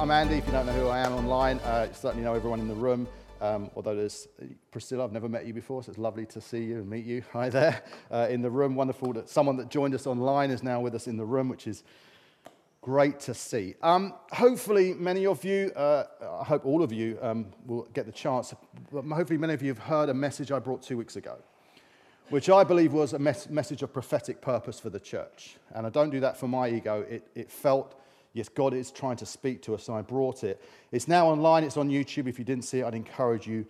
I'm 0.00 0.10
Andy. 0.10 0.36
If 0.36 0.46
you 0.46 0.52
don't 0.52 0.64
know 0.64 0.72
who 0.72 0.88
I 0.88 1.00
am 1.00 1.12
online, 1.12 1.58
uh, 1.58 1.84
you 1.86 1.94
certainly 1.94 2.24
know 2.24 2.32
everyone 2.32 2.58
in 2.58 2.68
the 2.68 2.74
room. 2.74 3.06
Um, 3.42 3.70
although 3.76 3.94
there's 3.94 4.28
Priscilla, 4.70 5.04
I've 5.04 5.12
never 5.12 5.28
met 5.28 5.44
you 5.44 5.52
before, 5.52 5.82
so 5.82 5.90
it's 5.90 5.98
lovely 5.98 6.24
to 6.24 6.40
see 6.40 6.64
you 6.64 6.78
and 6.78 6.88
meet 6.88 7.04
you. 7.04 7.22
Hi 7.34 7.50
there 7.50 7.82
uh, 8.10 8.26
in 8.30 8.40
the 8.40 8.48
room. 8.48 8.76
Wonderful 8.76 9.12
that 9.12 9.28
someone 9.28 9.58
that 9.58 9.68
joined 9.68 9.94
us 9.94 10.06
online 10.06 10.50
is 10.50 10.62
now 10.62 10.80
with 10.80 10.94
us 10.94 11.06
in 11.06 11.18
the 11.18 11.26
room, 11.26 11.50
which 11.50 11.66
is 11.66 11.82
great 12.80 13.20
to 13.20 13.34
see. 13.34 13.74
Um, 13.82 14.14
hopefully, 14.32 14.94
many 14.94 15.26
of 15.26 15.44
you, 15.44 15.70
uh, 15.76 16.04
I 16.40 16.44
hope 16.44 16.64
all 16.64 16.82
of 16.82 16.94
you 16.94 17.18
um, 17.20 17.48
will 17.66 17.82
get 17.92 18.06
the 18.06 18.12
chance, 18.12 18.54
hopefully, 18.90 19.36
many 19.36 19.52
of 19.52 19.60
you 19.60 19.68
have 19.68 19.80
heard 19.80 20.08
a 20.08 20.14
message 20.14 20.50
I 20.50 20.60
brought 20.60 20.82
two 20.82 20.96
weeks 20.96 21.16
ago, 21.16 21.36
which 22.30 22.48
I 22.48 22.64
believe 22.64 22.94
was 22.94 23.12
a 23.12 23.18
mes- 23.18 23.50
message 23.50 23.82
of 23.82 23.92
prophetic 23.92 24.40
purpose 24.40 24.80
for 24.80 24.88
the 24.88 25.00
church. 25.00 25.58
And 25.74 25.86
I 25.86 25.90
don't 25.90 26.08
do 26.08 26.20
that 26.20 26.38
for 26.38 26.48
my 26.48 26.70
ego. 26.70 27.04
It, 27.06 27.28
it 27.34 27.50
felt 27.50 27.99
Yes, 28.32 28.48
God 28.48 28.74
is 28.74 28.90
trying 28.90 29.16
to 29.16 29.26
speak 29.26 29.60
to 29.62 29.74
us, 29.74 29.88
and 29.88 29.96
I 29.96 30.02
brought 30.02 30.44
it. 30.44 30.62
It's 30.92 31.08
now 31.08 31.28
online, 31.28 31.64
it's 31.64 31.76
on 31.76 31.88
YouTube. 31.88 32.28
If 32.28 32.38
you 32.38 32.44
didn't 32.44 32.64
see 32.64 32.80
it, 32.80 32.84
I'd 32.84 32.94
encourage 32.94 33.46
you 33.46 33.66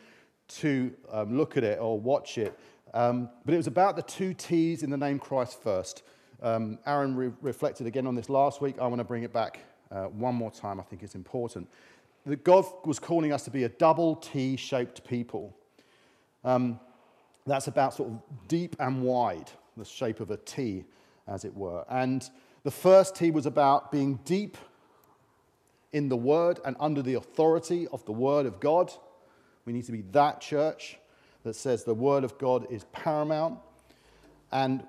to 0.49 0.93
um, 1.11 1.37
look 1.37 1.57
at 1.57 1.65
it 1.65 1.79
or 1.81 1.99
watch 1.99 2.37
it. 2.37 2.59
Um, 2.93 3.31
but 3.45 3.55
it 3.55 3.57
was 3.57 3.69
about 3.69 3.97
the 3.97 4.03
two 4.03 4.35
T's 4.35 4.83
in 4.83 4.91
the 4.91 4.97
name 4.97 5.19
Christ 5.19 5.63
first. 5.63 6.03
Um, 6.43 6.79
Aaron 6.87 7.15
re- 7.17 7.33
reflected 7.41 7.87
again 7.87 8.07
on 8.07 8.15
this 8.15 8.29
last 8.29 8.61
week. 8.61 8.77
I 8.81 8.87
want 8.87 8.99
to 8.99 9.05
bring 9.05 9.23
it 9.23 9.33
back 9.33 9.61
uh, 9.91 10.05
one 10.05 10.35
more 10.35 10.51
time. 10.51 10.81
I 10.81 10.83
think 10.83 11.03
it's 11.03 11.15
important. 11.15 11.69
That 12.27 12.45
God 12.45 12.67
was 12.85 12.99
calling 12.99 13.33
us 13.33 13.45
to 13.45 13.51
be 13.51 13.65
a 13.65 13.69
double 13.69 14.17
T 14.17 14.57
shaped 14.57 15.05
people. 15.05 15.57
Um, 16.45 16.81
that's 17.47 17.67
about 17.67 17.95
sort 17.95 18.11
of 18.11 18.21
deep 18.49 18.77
and 18.79 19.03
wide, 19.03 19.51
the 19.77 19.85
shape 19.85 20.21
of 20.21 20.30
a 20.30 20.37
T, 20.37 20.85
as 21.27 21.45
it 21.45 21.55
were. 21.55 21.85
And 21.89 22.29
the 22.63 22.71
first 22.71 23.16
T 23.16 23.30
was 23.30 23.47
about 23.47 23.91
being 23.91 24.21
deep 24.25 24.57
in 25.93 26.09
the 26.09 26.16
Word 26.16 26.61
and 26.65 26.77
under 26.79 27.02
the 27.02 27.15
authority 27.15 27.89
of 27.89 28.05
the 28.05 28.13
Word 28.13 28.47
of 28.47 28.61
God. 28.61 28.93
We 29.65 29.73
need 29.73 29.85
to 29.87 29.93
be 29.93 30.02
that 30.13 30.41
church 30.41 30.99
that 31.43 31.55
says 31.55 31.85
the 31.85 31.95
Word 31.95 32.25
of 32.25 32.39
God 32.39 32.67
is 32.71 32.85
paramount 32.93 33.59
and 34.52 34.85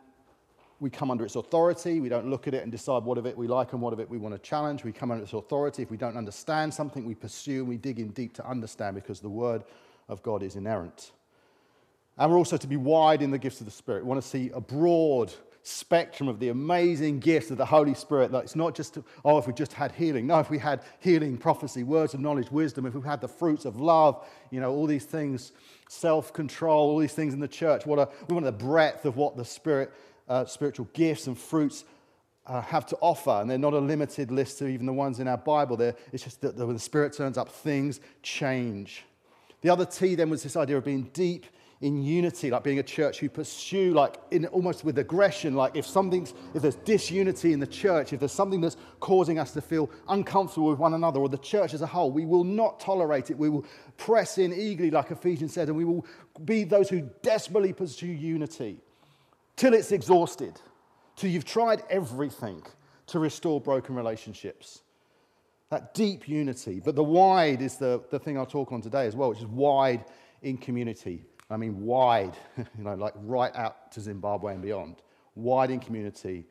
we 0.80 0.89
come 0.89 1.11
under 1.11 1.23
its 1.23 1.36
authority. 1.36 2.00
We 2.00 2.09
don't 2.09 2.28
look 2.28 2.47
at 2.47 2.55
it 2.55 2.63
and 2.63 2.72
decide 2.72 3.03
what 3.03 3.19
of 3.19 3.28
it 3.28 3.38
we 3.38 3.47
like 3.47 3.73
and 3.73 3.81
what 3.81 3.94
of 3.94 4.00
it 4.00 4.09
we 4.09 4.17
want 4.17 4.33
to 4.33 4.39
challenge. 4.39 4.83
We 4.83 4.91
come 4.91 5.11
under 5.11 5.23
its 5.23 5.33
authority. 5.33 5.83
If 5.83 5.91
we 5.91 5.97
don't 5.97 6.17
understand 6.17 6.73
something, 6.73 7.06
we 7.06 7.13
pursue 7.13 7.59
and 7.59 7.67
we 7.67 7.78
dig 7.78 8.00
in 8.00 8.09
deep 8.09 8.33
to 8.35 8.47
understand 8.47 8.95
because 8.95 9.19
the 9.19 9.30
Word 9.30 9.63
of 10.09 10.23
God 10.23 10.41
is 10.41 10.56
inerrant. 10.56 11.11
And 12.17 12.31
we're 12.31 12.38
also 12.38 12.58
to 12.58 12.67
be 12.67 12.78
wide 12.78 13.22
in 13.22 13.30
the 13.30 13.38
gifts 13.38 13.61
of 13.61 13.66
the 13.66 13.72
Spirit. 13.72 14.03
We 14.03 14.09
want 14.09 14.22
to 14.22 14.28
see 14.28 14.50
a 14.53 14.59
broad 14.59 15.31
spectrum 15.63 16.27
of 16.27 16.39
the 16.39 16.49
amazing 16.49 17.19
gifts 17.19 17.51
of 17.51 17.57
the 17.57 17.65
Holy 17.65 17.93
Spirit. 17.93 18.31
That 18.31 18.43
it's 18.43 18.55
not 18.55 18.75
just, 18.75 18.97
oh, 19.23 19.37
if 19.37 19.47
we 19.47 19.53
just 19.53 19.73
had 19.73 19.91
healing. 19.91 20.27
No, 20.27 20.39
if 20.39 20.49
we 20.49 20.57
had 20.57 20.81
healing, 20.99 21.37
prophecy, 21.37 21.83
words 21.83 22.13
of 22.13 22.19
knowledge, 22.19 22.51
wisdom, 22.51 22.85
if 22.85 22.93
we 22.93 23.01
had 23.01 23.21
the 23.21 23.27
fruits 23.27 23.65
of 23.65 23.79
love, 23.79 24.25
you 24.49 24.59
know, 24.59 24.71
all 24.71 24.87
these 24.87 25.05
things, 25.05 25.51
self 25.89 26.33
control, 26.33 26.89
all 26.89 26.97
these 26.99 27.13
things 27.13 27.33
in 27.33 27.39
the 27.39 27.47
church. 27.47 27.85
What 27.85 27.99
a, 27.99 28.09
we 28.27 28.33
want 28.33 28.45
the 28.45 28.51
breadth 28.51 29.05
of 29.05 29.17
what 29.17 29.37
the 29.37 29.45
Spirit, 29.45 29.91
uh, 30.27 30.45
spiritual 30.45 30.87
gifts 30.93 31.27
and 31.27 31.37
fruits 31.37 31.83
uh, 32.47 32.61
have 32.61 32.85
to 32.87 32.97
offer. 33.01 33.39
And 33.41 33.49
they're 33.49 33.57
not 33.57 33.73
a 33.73 33.79
limited 33.79 34.31
list 34.31 34.61
of 34.61 34.69
even 34.69 34.85
the 34.85 34.93
ones 34.93 35.19
in 35.19 35.27
our 35.27 35.37
Bible. 35.37 35.77
They're, 35.77 35.95
it's 36.11 36.23
just 36.23 36.41
that 36.41 36.55
when 36.55 36.73
the 36.73 36.79
Spirit 36.79 37.13
turns 37.13 37.37
up, 37.37 37.49
things 37.49 37.99
change. 38.23 39.03
The 39.61 39.69
other 39.69 39.85
T 39.85 40.15
then 40.15 40.29
was 40.29 40.41
this 40.43 40.55
idea 40.55 40.77
of 40.77 40.85
being 40.85 41.09
deep 41.13 41.45
in 41.81 42.03
unity, 42.03 42.51
like 42.51 42.63
being 42.63 42.77
a 42.77 42.83
church 42.83 43.19
who 43.19 43.27
pursue, 43.27 43.93
like 43.93 44.17
in 44.29 44.45
almost 44.47 44.85
with 44.85 44.99
aggression, 44.99 45.55
like 45.55 45.75
if 45.75 45.85
something's, 45.85 46.33
if 46.53 46.61
there's 46.61 46.75
disunity 46.75 47.53
in 47.53 47.59
the 47.59 47.67
church, 47.67 48.13
if 48.13 48.19
there's 48.19 48.31
something 48.31 48.61
that's 48.61 48.77
causing 48.99 49.39
us 49.39 49.51
to 49.51 49.61
feel 49.61 49.89
uncomfortable 50.07 50.69
with 50.69 50.78
one 50.78 50.94
another 50.94 51.19
or 51.19 51.28
the 51.28 51.39
church 51.39 51.73
as 51.73 51.81
a 51.81 51.88
whole, 51.88 52.11
we 52.11 52.23
will 52.23 52.44
not 52.44 52.79
tolerate 52.79 53.31
it. 53.31 53.38
We 53.38 53.50
will 53.50 53.66
press 53.97 54.38
in 54.38 54.53
eagerly, 54.53 54.91
like 54.91 55.09
Ephesians 55.09 55.53
said, 55.53 55.69
and 55.69 55.78
we 55.78 55.85
will 55.85 56.06
be 56.45 56.63
those 56.66 56.88
who 56.88 57.09
desperately 57.23 57.73
pursue 57.73 58.06
unity 58.06 58.77
till 59.56 59.73
it's 59.73 59.91
exhausted, 59.91 60.61
till 61.16 61.31
you've 61.31 61.45
tried 61.45 61.81
everything 61.89 62.61
to 63.07 63.17
restore 63.17 63.59
broken 63.59 63.95
relationships. 63.95 64.83
That 65.69 65.95
deep 65.95 66.27
unity. 66.27 66.79
But 66.83 66.95
the 66.95 67.03
wide 67.03 67.61
is 67.61 67.77
the, 67.77 68.03
the 68.11 68.19
thing 68.19 68.38
I'll 68.38 68.45
talk 68.45 68.72
on 68.72 68.81
today 68.81 69.07
as 69.07 69.16
well, 69.16 69.29
which 69.29 69.39
is 69.39 69.45
wide 69.45 70.06
in 70.41 70.57
community. 70.57 71.23
I 71.53 71.57
mean 71.57 71.84
wide, 71.84 72.35
you 72.57 72.84
know, 72.84 72.95
like 72.95 73.13
right 73.17 73.56
out 73.56 73.91
to 73.94 74.01
Zimbabwe 74.01 74.53
and 74.53 74.62
beyond. 74.62 74.97
Wide 75.35 75.72
in 75.72 75.79
community, 75.79 76.45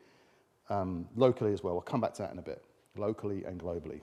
um, 0.69 1.07
locally 1.15 1.53
as 1.53 1.63
well. 1.63 1.75
I'll 1.75 1.81
come 1.81 2.01
back 2.01 2.13
to 2.15 2.23
that 2.23 2.31
in 2.31 2.39
a 2.39 2.43
bit, 2.43 2.63
locally 2.95 3.43
and 3.45 3.59
globally. 3.59 4.01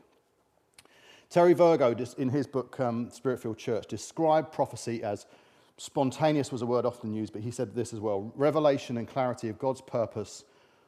Terry 1.30 1.52
Virgo, 1.52 1.94
in 2.16 2.30
his 2.30 2.46
book 2.46 2.80
um, 2.80 3.10
Spirit 3.10 3.40
Filled 3.40 3.58
Church, 3.58 3.86
described 3.86 4.50
prophecy 4.52 5.02
as 5.02 5.26
spontaneous 5.76 6.50
was 6.50 6.62
a 6.62 6.66
word 6.66 6.86
often 6.86 7.12
used, 7.12 7.32
but 7.32 7.42
he 7.42 7.50
said 7.50 7.74
this 7.74 7.92
as 7.92 8.00
well 8.00 8.32
revelation 8.34 8.96
and 8.96 9.06
clarity 9.06 9.48
of 9.48 9.58
God's 9.58 9.80
purpose 9.80 10.44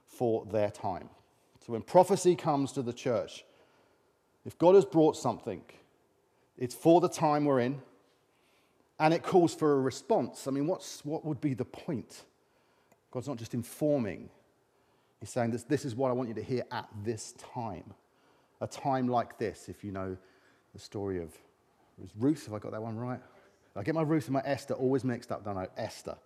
for 0.06 0.44
their 0.47 0.71
time. 0.71 1.09
So 1.65 1.75
when 1.75 1.82
prophecy 1.82 2.34
comes 2.34 2.72
to 2.72 2.82
the 2.82 2.92
church, 2.92 3.44
if 4.44 4.56
God 4.59 4.75
has 4.75 4.84
brought 4.84 5.16
something, 5.16 5.62
it's 6.56 6.75
for 6.75 7.00
the 7.00 7.09
time 7.09 7.44
we're 7.44 7.60
in, 7.60 7.81
and 9.00 9.15
it 9.15 9.22
calls 9.22 9.55
for 9.55 9.72
a 9.72 9.81
response. 9.81 10.47
I 10.47 10.50
mean, 10.50 10.66
what's, 10.66 11.05
what 11.05 11.25
would 11.25 11.41
be 11.41 11.55
the 11.55 11.65
point? 11.65 12.22
God's 13.11 13.27
not 13.27 13.38
just 13.38 13.55
informing, 13.55 14.28
He's 15.19 15.31
saying 15.31 15.50
this, 15.50 15.65
this 15.65 15.84
is 15.84 15.94
what 15.94 16.11
I 16.11 16.12
want 16.12 16.28
you 16.28 16.34
to 16.37 16.43
hear 16.43 16.65
at 16.71 16.88
this 17.05 17.34
time. 17.55 17.93
A 18.62 18.66
time 18.66 19.06
like 19.06 19.39
this, 19.39 19.69
if 19.69 19.84
you 19.84 19.93
know 19.93 20.16
the 20.72 20.78
story 20.78 21.21
of 21.22 21.34
Ruth, 22.19 22.47
have 22.47 22.55
I 22.55 22.59
got 22.59 22.72
that 22.72 22.83
one 22.83 22.97
right? 22.97 23.21
I 23.77 23.83
get 23.83 23.94
my 23.94 24.03
Ruth 24.03 24.27
and 24.27 24.34
my 24.34 24.43
Esther 24.44 24.75
always 24.75 25.05
mixed 25.05 25.31
up, 25.31 25.44
don't 25.44 25.59
I? 25.59 25.66
Esther. 25.77 26.16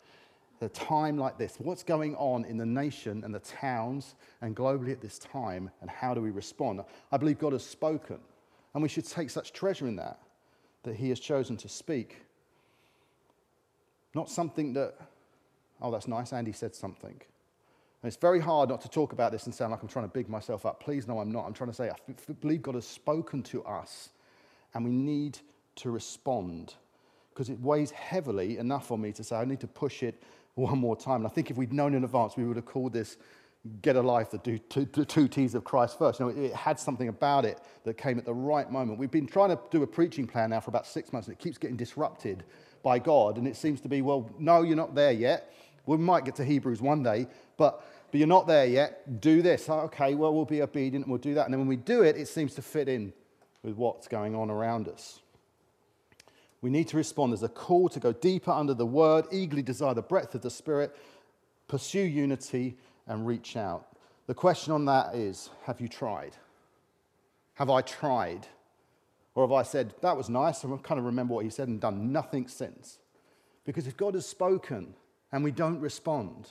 A 0.61 0.69
time 0.69 1.19
like 1.19 1.39
this. 1.39 1.57
What's 1.59 1.83
going 1.83 2.15
on 2.17 2.45
in 2.45 2.57
the 2.57 2.65
nation 2.65 3.23
and 3.25 3.34
the 3.34 3.41
towns 3.41 4.15
and 4.41 4.57
globally 4.57 4.93
at 4.93 5.01
this 5.01 5.19
time, 5.19 5.71
and 5.81 5.91
how 5.91 6.15
do 6.15 6.21
we 6.21 6.31
respond? 6.31 6.81
I 7.11 7.17
believe 7.17 7.39
God 7.39 7.53
has 7.53 7.67
spoken, 7.67 8.19
and 8.73 8.83
we 8.83 8.89
should 8.89 9.07
take 9.07 9.29
such 9.29 9.53
treasure 9.53 9.89
in 9.89 9.97
that, 9.97 10.21
that 10.84 10.95
He 10.95 11.09
has 11.09 11.19
chosen 11.19 11.57
to 11.59 11.69
speak 11.69 12.25
not 14.15 14.31
something 14.31 14.73
that, 14.75 14.95
oh, 15.81 15.91
that's 15.91 16.09
nice, 16.09 16.33
Andy 16.33 16.53
said 16.53 16.75
something. 16.75 17.21
And 18.05 18.09
it's 18.09 18.17
very 18.17 18.41
hard 18.41 18.69
not 18.69 18.83
to 18.83 18.89
talk 18.89 19.13
about 19.13 19.33
this 19.33 19.47
and 19.47 19.55
sound 19.55 19.71
like 19.71 19.83
I'm 19.83 19.89
trying 19.89 20.05
to 20.05 20.13
big 20.13 20.29
myself 20.29 20.67
up. 20.67 20.79
Please, 20.79 21.09
no, 21.09 21.21
I'm 21.21 21.33
not. 21.33 21.47
I'm 21.47 21.55
trying 21.55 21.71
to 21.71 21.77
say, 21.77 21.89
I 21.89 22.33
believe 22.41 22.63
God 22.63 22.75
has 22.75 22.87
spoken 22.87 23.43
to 23.45 23.65
us, 23.65 24.11
and 24.75 24.85
we 24.85 24.91
need 24.91 25.39
to 25.77 25.91
respond 25.91 26.75
because 27.31 27.49
it 27.49 27.59
weighs 27.61 27.91
heavily 27.91 28.59
enough 28.59 28.93
on 28.93 29.01
me 29.01 29.11
to 29.13 29.25
say, 29.25 29.37
I 29.37 29.45
need 29.45 29.61
to 29.61 29.67
push 29.67 30.03
it 30.03 30.23
one 30.55 30.79
more 30.79 30.97
time. 30.97 31.17
And 31.17 31.27
I 31.27 31.31
think 31.31 31.51
if 31.51 31.57
we'd 31.57 31.73
known 31.73 31.95
in 31.95 32.05
advance, 32.05 32.37
we 32.37 32.45
would 32.45 32.57
have 32.57 32.67
called 32.67 32.93
this 32.93 33.17
Get 33.83 33.97
a 33.97 34.03
Life, 34.03 34.31
the 34.31 34.39
two, 34.39 34.61
the 34.93 35.05
two 35.05 35.27
T's 35.27 35.55
of 35.55 35.65
Christ 35.65 35.99
first. 35.99 36.21
You 36.21 36.27
know, 36.27 36.43
it 36.43 36.55
had 36.55 36.79
something 36.79 37.09
about 37.09 37.45
it 37.45 37.61
that 37.85 37.97
came 37.97 38.19
at 38.19 38.25
the 38.25 38.35
right 38.35 38.71
moment. 38.71 38.99
We've 38.99 39.11
been 39.11 39.27
trying 39.27 39.49
to 39.49 39.59
do 39.71 39.83
a 39.83 39.87
preaching 39.87 40.27
plan 40.27 40.51
now 40.51 40.61
for 40.61 40.71
about 40.71 40.87
six 40.87 41.13
months, 41.13 41.27
and 41.27 41.37
it 41.37 41.41
keeps 41.41 41.59
getting 41.59 41.77
disrupted 41.77 42.45
by 42.84 43.00
God. 43.00 43.39
And 43.39 43.49
it 43.49 43.56
seems 43.56 43.81
to 43.81 43.89
be, 43.89 44.03
well, 44.03 44.31
no, 44.39 44.62
you're 44.62 44.77
not 44.77 44.95
there 44.95 45.11
yet. 45.11 45.53
We 45.87 45.97
might 45.97 46.25
get 46.25 46.37
to 46.37 46.45
Hebrews 46.45 46.81
one 46.81 47.03
day, 47.03 47.27
but, 47.56 47.84
but 48.12 48.19
you're 48.19 48.28
not 48.28 48.47
there 48.47 48.67
yet. 48.67 49.21
Do 49.21 49.43
this. 49.43 49.69
Okay, 49.69 50.15
well, 50.15 50.33
we'll 50.33 50.45
be 50.45 50.62
obedient 50.62 51.05
and 51.05 51.12
we'll 51.12 51.21
do 51.21 51.34
that. 51.34 51.47
And 51.47 51.53
then 51.53 51.59
when 51.59 51.69
we 51.69 51.77
do 51.77 52.03
it, 52.03 52.17
it 52.17 52.28
seems 52.28 52.55
to 52.55 52.62
fit 52.62 52.89
in 52.89 53.12
with 53.65 53.75
what's 53.75 54.06
going 54.06 54.37
on 54.37 54.50
around 54.50 54.87
us. 54.87 55.21
We 56.61 56.71
need 56.71 56.89
to 56.89 56.97
respond. 56.97 57.33
There's 57.33 57.43
a 57.43 57.49
call 57.49 57.89
to 57.91 58.00
go 58.00 58.12
deeper 58.12 58.50
under 58.50 58.72
the 58.72 58.87
word, 58.87 59.27
eagerly 59.33 59.63
desire 59.63 59.92
the 59.92 60.03
breadth 60.03 60.34
of 60.34 60.42
the 60.42 60.51
Spirit, 60.51 60.97
pursue 61.69 62.01
unity, 62.01 62.77
and 63.07 63.27
reach 63.27 63.57
out. 63.57 63.89
The 64.27 64.34
question 64.34 64.72
on 64.72 64.86
that 64.86 65.15
is 65.15 65.51
have 65.65 65.81
you 65.81 65.89
tried? 65.89 66.36
Have 67.54 67.69
I 67.69 67.83
tried? 67.83 68.47
Or 69.34 69.45
have 69.45 69.53
I 69.53 69.63
said, 69.63 69.95
that 70.01 70.16
was 70.16 70.28
nice, 70.28 70.63
and 70.63 70.72
I 70.72 70.77
kind 70.78 70.98
of 70.98 71.04
remember 71.07 71.34
what 71.34 71.45
he 71.45 71.51
said 71.51 71.69
and 71.69 71.81
done 71.81 72.13
nothing 72.13 72.47
since? 72.47 72.98
Because 73.65 73.86
if 73.86 73.97
God 73.97 74.15
has 74.15 74.27
spoken 74.27 74.95
and 75.33 75.42
we 75.42 75.51
don't 75.51 75.81
respond, 75.81 76.51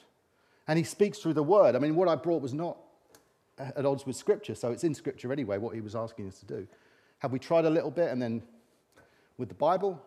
and 0.67 0.77
he 0.77 0.83
speaks 0.83 1.19
through 1.19 1.33
the 1.33 1.43
word, 1.43 1.75
I 1.75 1.79
mean, 1.79 1.95
what 1.95 2.07
I 2.07 2.15
brought 2.15 2.41
was 2.41 2.53
not 2.53 2.77
at 3.57 3.85
odds 3.85 4.05
with 4.05 4.15
Scripture, 4.15 4.55
so 4.55 4.71
it's 4.71 4.83
in 4.83 4.93
Scripture 4.93 5.31
anyway, 5.31 5.57
what 5.57 5.75
he 5.75 5.81
was 5.81 5.95
asking 5.95 6.27
us 6.27 6.39
to 6.39 6.45
do. 6.45 6.67
Have 7.19 7.31
we 7.31 7.39
tried 7.39 7.65
a 7.65 7.69
little 7.69 7.91
bit 7.91 8.11
and 8.11 8.21
then 8.21 8.41
with 9.37 9.47
the 9.47 9.55
Bible? 9.55 10.01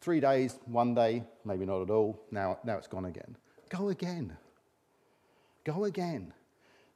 Three 0.00 0.20
days, 0.20 0.58
one 0.66 0.94
day, 0.94 1.24
maybe 1.46 1.64
not 1.64 1.80
at 1.80 1.88
all, 1.88 2.20
now, 2.30 2.58
now 2.64 2.76
it's 2.76 2.88
gone 2.88 3.06
again. 3.06 3.36
Go 3.70 3.88
again. 3.88 4.36
Go 5.64 5.84
again. 5.84 6.34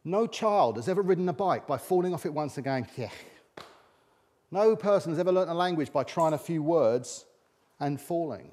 No 0.05 0.27
child 0.27 0.77
has 0.77 0.89
ever 0.89 1.01
ridden 1.01 1.29
a 1.29 1.33
bike 1.33 1.67
by 1.67 1.79
falling 1.79 2.13
off 2.13 2.27
it 2.27 2.35
once 2.35 2.57
and 2.57 2.65
going, 2.65 2.87
yeah, 2.97 3.11
no 4.51 4.77
person 4.77 5.13
has 5.13 5.19
ever 5.19 5.33
learnt 5.33 5.51
a 5.51 5.55
language 5.55 5.93
by 5.93 6.05
trying 6.05 6.33
a 6.33 6.39
few 6.39 6.63
words 6.63 7.27
and 7.81 8.01
falling. 8.01 8.51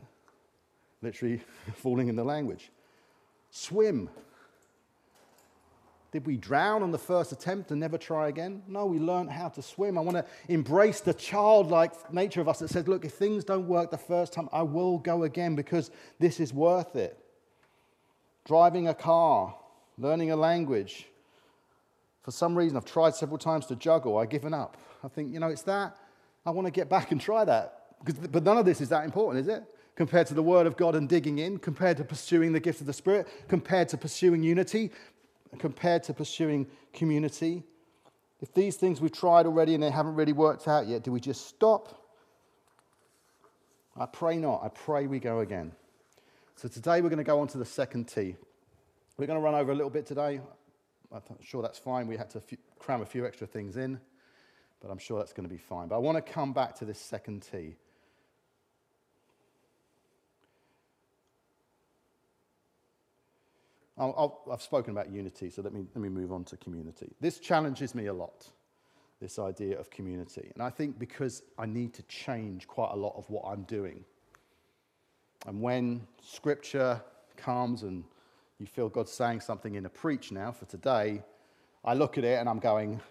Literally 1.02 1.42
falling 1.76 2.08
in 2.08 2.16
the 2.16 2.24
language. 2.24 2.72
Swim. 3.52 4.10
Did 6.12 6.26
we 6.26 6.38
drown 6.38 6.82
on 6.82 6.92
the 6.92 6.98
first 6.98 7.32
attempt 7.34 7.72
and 7.72 7.80
never 7.80 7.98
try 7.98 8.30
again? 8.30 8.64
No, 8.68 8.86
we 8.86 9.00
learned 9.00 9.32
how 9.32 9.50
to 9.50 9.62
swim. 9.62 9.98
I 9.98 10.02
want 10.02 10.16
to 10.16 10.26
embrace 10.48 11.02
the 11.02 11.14
childlike 11.14 12.14
nature 12.14 12.40
of 12.40 12.48
us 12.48 12.60
that 12.60 12.70
says, 12.70 12.88
look, 12.88 13.04
if 13.04 13.14
things 13.14 13.44
don't 13.44 13.68
work 13.68 13.92
the 13.92 13.98
first 13.98 14.32
time, 14.32 14.48
I 14.54 14.62
will 14.62 14.98
go 14.98 15.24
again 15.24 15.56
because 15.56 15.92
this 16.20 16.40
is 16.40 16.54
worth 16.54 16.96
it. 16.96 17.20
Driving 18.46 18.88
a 18.88 18.94
car, 18.94 19.56
learning 19.98 20.32
a 20.32 20.38
language. 20.38 21.08
For 22.26 22.32
some 22.32 22.58
reason, 22.58 22.76
I've 22.76 22.86
tried 22.86 23.14
several 23.14 23.38
times 23.38 23.68
to 23.68 23.76
juggle. 23.76 24.18
I've 24.18 24.32
given 24.32 24.52
up. 24.52 24.78
I 25.04 25.08
think, 25.10 25.32
you 25.32 25.40
know, 25.40 25.50
it's 25.50 25.62
that. 25.62 25.96
I 26.44 26.50
want 26.50 26.66
to 26.66 26.72
get 26.72 26.90
back 26.90 27.12
and 27.12 27.22
try 27.22 27.46
that. 27.46 27.84
Because, 28.04 28.28
but 28.28 28.42
none 28.42 28.58
of 28.58 28.66
this 28.66 28.82
is 28.82 28.90
that 28.90 29.06
important, 29.06 29.48
is 29.48 29.48
it? 29.48 29.64
Compared 29.96 30.26
to 30.28 30.34
the 30.34 30.42
Word 30.42 30.66
of 30.66 30.76
God 30.76 30.96
and 30.96 31.08
digging 31.08 31.38
in, 31.38 31.60
compared 31.60 31.98
to 31.98 32.04
pursuing 32.04 32.52
the 32.52 32.60
gift 32.60 32.82
of 32.82 32.88
the 32.88 32.94
Spirit, 32.94 33.28
compared 33.48 33.90
to 33.90 33.98
pursuing 33.98 34.42
unity, 34.42 34.90
compared 35.60 36.02
to 36.06 36.16
pursuing 36.16 36.66
community. 36.94 37.62
If 38.42 38.52
these 38.56 38.76
things 38.76 39.00
we've 39.00 39.12
tried 39.12 39.46
already 39.46 39.76
and 39.76 39.84
they 39.84 39.92
haven't 39.92 40.16
really 40.16 40.34
worked 40.34 40.68
out 40.68 40.88
yet, 40.88 41.04
do 41.04 41.12
we 41.12 41.20
just 41.20 41.46
stop? 41.46 42.10
I 43.96 44.08
pray 44.08 44.38
not. 44.38 44.64
I 44.64 44.70
pray 44.70 45.06
we 45.06 45.20
go 45.20 45.42
again. 45.42 45.74
So 46.56 46.68
today 46.70 47.02
we're 47.02 47.10
going 47.10 47.18
to 47.18 47.24
go 47.24 47.40
on 47.40 47.48
to 47.50 47.60
the 47.60 47.66
second 47.66 48.06
T. 48.06 48.36
We're 49.16 49.28
going 49.28 49.40
to 49.40 49.44
run 49.44 49.54
over 49.54 49.72
a 49.72 49.76
little 49.76 49.92
bit 49.92 50.08
today. 50.08 50.42
I'm 51.14 51.22
sure 51.42 51.62
that's 51.62 51.78
fine. 51.78 52.08
We 52.08 52.18
had 52.18 52.30
to 52.32 52.42
cram 52.80 53.02
a 53.02 53.06
few 53.06 53.26
extra 53.26 53.48
things 53.48 53.78
in, 53.78 54.00
but 54.82 54.92
I'm 54.92 54.98
sure 54.98 55.20
that's 55.20 55.34
going 55.34 55.48
to 55.48 55.54
be 55.54 55.60
fine. 55.60 55.88
But 55.88 55.96
I 55.96 56.00
want 56.00 56.18
to 56.18 56.34
come 56.34 56.54
back 56.54 56.76
to 56.76 56.86
this 56.86 57.00
second 57.00 57.48
T. 57.52 57.76
i 63.98 64.28
have 64.50 64.62
spoken 64.62 64.92
about 64.92 65.10
unity, 65.10 65.50
so 65.50 65.62
let 65.62 65.74
me, 65.74 65.86
let 65.96 66.02
me 66.02 66.10
move 66.10 66.34
on 66.34 66.44
to 66.46 66.58
community. 66.58 67.14
This 67.22 67.40
challenges 67.40 67.96
me 67.96 68.08
a 68.08 68.14
lot, 68.14 68.50
this 69.22 69.40
idea 69.40 69.80
of 69.80 69.90
community. 69.90 70.52
And 70.54 70.62
I 70.62 70.70
think 70.70 71.00
because 71.00 71.44
I 71.58 71.66
need 71.66 71.94
to 71.94 72.04
change 72.04 72.68
quite 72.68 72.92
a 72.92 72.96
lot 72.96 73.14
of 73.16 73.30
what 73.30 73.46
I'm 73.46 73.64
doing. 73.64 74.04
And 75.48 75.62
when 75.62 76.06
scripture 76.22 77.02
comes 77.38 77.84
and 77.84 78.04
you 78.60 78.66
feel 78.66 78.90
God 78.90 79.10
saying 79.10 79.42
something 79.42 79.76
in 79.76 79.86
a 79.86 79.90
preach 79.90 80.32
now 80.32 80.52
for 80.52 80.66
today, 80.66 81.22
I 81.84 81.94
look 81.94 82.18
at 82.18 82.24
it 82.24 82.40
and 82.40 82.48
I'm 82.48 82.60
going, 82.60 83.02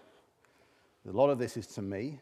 a 1.07 1.11
lot 1.11 1.29
of 1.29 1.37
this 1.37 1.55
is 1.55 1.67
to 1.67 1.81
me, 1.81 2.19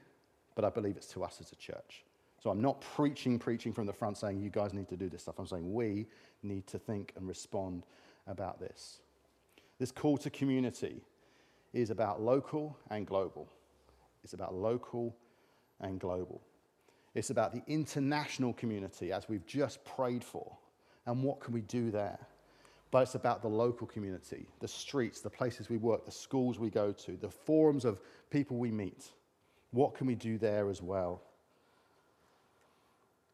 but 0.55 0.65
I 0.65 0.69
believe 0.69 0.97
it's 0.97 1.07
to 1.13 1.23
us 1.23 1.39
as 1.39 1.51
a 1.51 1.55
church. 1.55 2.03
So 2.41 2.49
I'm 2.49 2.61
not 2.61 2.81
preaching, 2.81 3.39
preaching 3.39 3.71
from 3.71 3.85
the 3.85 3.93
front 3.93 4.17
saying, 4.17 4.41
you 4.41 4.49
guys 4.49 4.73
need 4.73 4.89
to 4.89 4.97
do 4.97 5.07
this 5.07 5.21
stuff. 5.21 5.35
I'm 5.39 5.47
saying 5.47 5.73
we 5.73 6.07
need 6.43 6.67
to 6.67 6.77
think 6.77 7.13
and 7.15 7.25
respond 7.27 7.85
about 8.27 8.59
this. 8.59 8.99
This 9.79 9.91
call 9.91 10.17
to 10.17 10.29
community 10.29 11.01
is 11.71 11.89
about 11.89 12.21
local 12.21 12.77
and 12.89 13.07
global. 13.07 13.47
It's 14.23 14.33
about 14.33 14.53
local 14.53 15.15
and 15.79 15.99
global. 15.99 16.41
It's 17.15 17.29
about 17.29 17.53
the 17.53 17.63
international 17.67 18.53
community, 18.53 19.11
as 19.11 19.29
we've 19.29 19.45
just 19.45 19.83
prayed 19.85 20.23
for, 20.23 20.57
and 21.05 21.23
what 21.23 21.39
can 21.39 21.53
we 21.53 21.61
do 21.61 21.91
there. 21.91 22.19
But 22.93 23.01
it's 23.01 23.15
about 23.15 23.41
the 23.41 23.47
local 23.47 23.87
community, 23.87 24.45
the 24.59 24.67
streets, 24.67 25.19
the 25.19 25.29
places 25.31 25.67
we 25.67 25.77
work, 25.77 26.05
the 26.05 26.11
schools 26.11 26.59
we 26.59 26.69
go 26.69 26.91
to, 26.91 27.17
the 27.17 27.27
forums 27.27 27.85
of 27.85 27.99
people 28.29 28.57
we 28.57 28.69
meet. 28.69 29.09
What 29.71 29.95
can 29.95 30.05
we 30.05 30.13
do 30.13 30.37
there 30.37 30.69
as 30.69 30.79
well? 30.79 31.23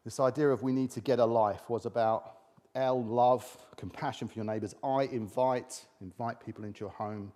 This 0.02 0.18
idea 0.18 0.48
of 0.48 0.62
we 0.62 0.72
need 0.72 0.90
to 0.92 1.02
get 1.02 1.18
a 1.18 1.26
life 1.26 1.68
was 1.68 1.84
about 1.84 2.38
L, 2.74 3.04
love, 3.04 3.44
compassion 3.76 4.28
for 4.28 4.34
your 4.36 4.46
neighbors. 4.46 4.74
I, 4.82 5.02
invite, 5.02 5.84
invite 6.00 6.42
people 6.42 6.64
into 6.64 6.80
your 6.80 6.92
home. 6.92 7.30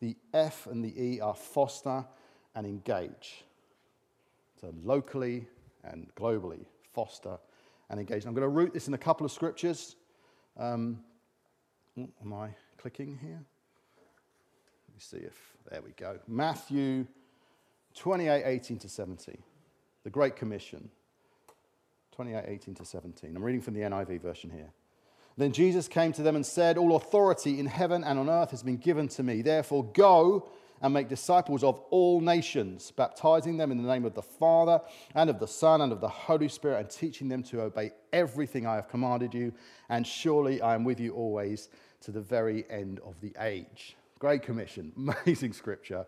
The 0.00 0.16
F 0.32 0.66
and 0.68 0.82
the 0.82 0.98
E 0.98 1.20
are 1.20 1.34
foster 1.34 2.06
and 2.54 2.66
engage. 2.66 3.44
So 4.62 4.72
locally 4.82 5.46
and 5.84 6.06
globally, 6.14 6.64
foster 6.94 7.36
and 7.90 8.00
engage. 8.00 8.24
I'm 8.24 8.32
going 8.32 8.44
to 8.44 8.48
root 8.48 8.72
this 8.72 8.88
in 8.88 8.94
a 8.94 8.98
couple 8.98 9.26
of 9.26 9.30
scriptures. 9.30 9.96
Um, 10.56 11.00
Oh, 11.98 12.08
am 12.22 12.32
I 12.32 12.50
clicking 12.78 13.18
here? 13.20 13.40
Let 14.88 14.94
me 14.94 14.98
see 14.98 15.18
if, 15.18 15.38
there 15.70 15.82
we 15.82 15.92
go. 15.92 16.18
Matthew 16.28 17.06
28, 17.94 18.42
18 18.44 18.78
to 18.80 18.88
17, 18.88 19.38
the 20.04 20.10
Great 20.10 20.36
Commission. 20.36 20.90
28, 22.12 22.44
18 22.46 22.74
to 22.76 22.84
17. 22.84 23.36
I'm 23.36 23.42
reading 23.42 23.60
from 23.60 23.74
the 23.74 23.80
NIV 23.80 24.22
version 24.22 24.50
here. 24.50 24.70
Then 25.36 25.52
Jesus 25.52 25.86
came 25.86 26.12
to 26.14 26.22
them 26.22 26.34
and 26.34 26.46
said, 26.46 26.78
All 26.78 26.96
authority 26.96 27.60
in 27.60 27.66
heaven 27.66 28.02
and 28.02 28.18
on 28.18 28.30
earth 28.30 28.52
has 28.52 28.62
been 28.62 28.78
given 28.78 29.06
to 29.08 29.22
me. 29.22 29.42
Therefore, 29.42 29.84
go 29.84 30.48
and 30.82 30.92
make 30.92 31.08
disciples 31.08 31.64
of 31.64 31.78
all 31.90 32.20
nations, 32.20 32.90
baptizing 32.90 33.56
them 33.56 33.70
in 33.70 33.82
the 33.82 33.88
name 33.88 34.04
of 34.04 34.14
the 34.14 34.22
Father 34.22 34.80
and 35.14 35.30
of 35.30 35.38
the 35.38 35.46
Son 35.46 35.80
and 35.80 35.92
of 35.92 36.00
the 36.00 36.08
Holy 36.08 36.48
Spirit, 36.48 36.80
and 36.80 36.90
teaching 36.90 37.28
them 37.28 37.42
to 37.44 37.62
obey 37.62 37.92
everything 38.12 38.66
I 38.66 38.76
have 38.76 38.88
commanded 38.88 39.34
you. 39.34 39.52
And 39.88 40.06
surely 40.06 40.60
I 40.60 40.74
am 40.74 40.84
with 40.84 41.00
you 41.00 41.12
always 41.14 41.68
to 42.02 42.10
the 42.10 42.20
very 42.20 42.64
end 42.70 43.00
of 43.00 43.20
the 43.20 43.34
age. 43.40 43.96
Great 44.18 44.42
Commission, 44.42 44.92
amazing 45.24 45.52
scripture. 45.52 46.06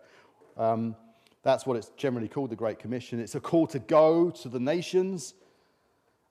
Um, 0.57 0.95
that's 1.41 1.65
what 1.65 1.77
it's 1.77 1.89
generally 1.97 2.27
called, 2.27 2.49
the 2.49 2.55
Great 2.55 2.79
Commission. 2.79 3.19
It's 3.19 3.35
a 3.35 3.39
call 3.39 3.67
to 3.67 3.79
go 3.79 4.29
to 4.29 4.49
the 4.49 4.59
nations 4.59 5.33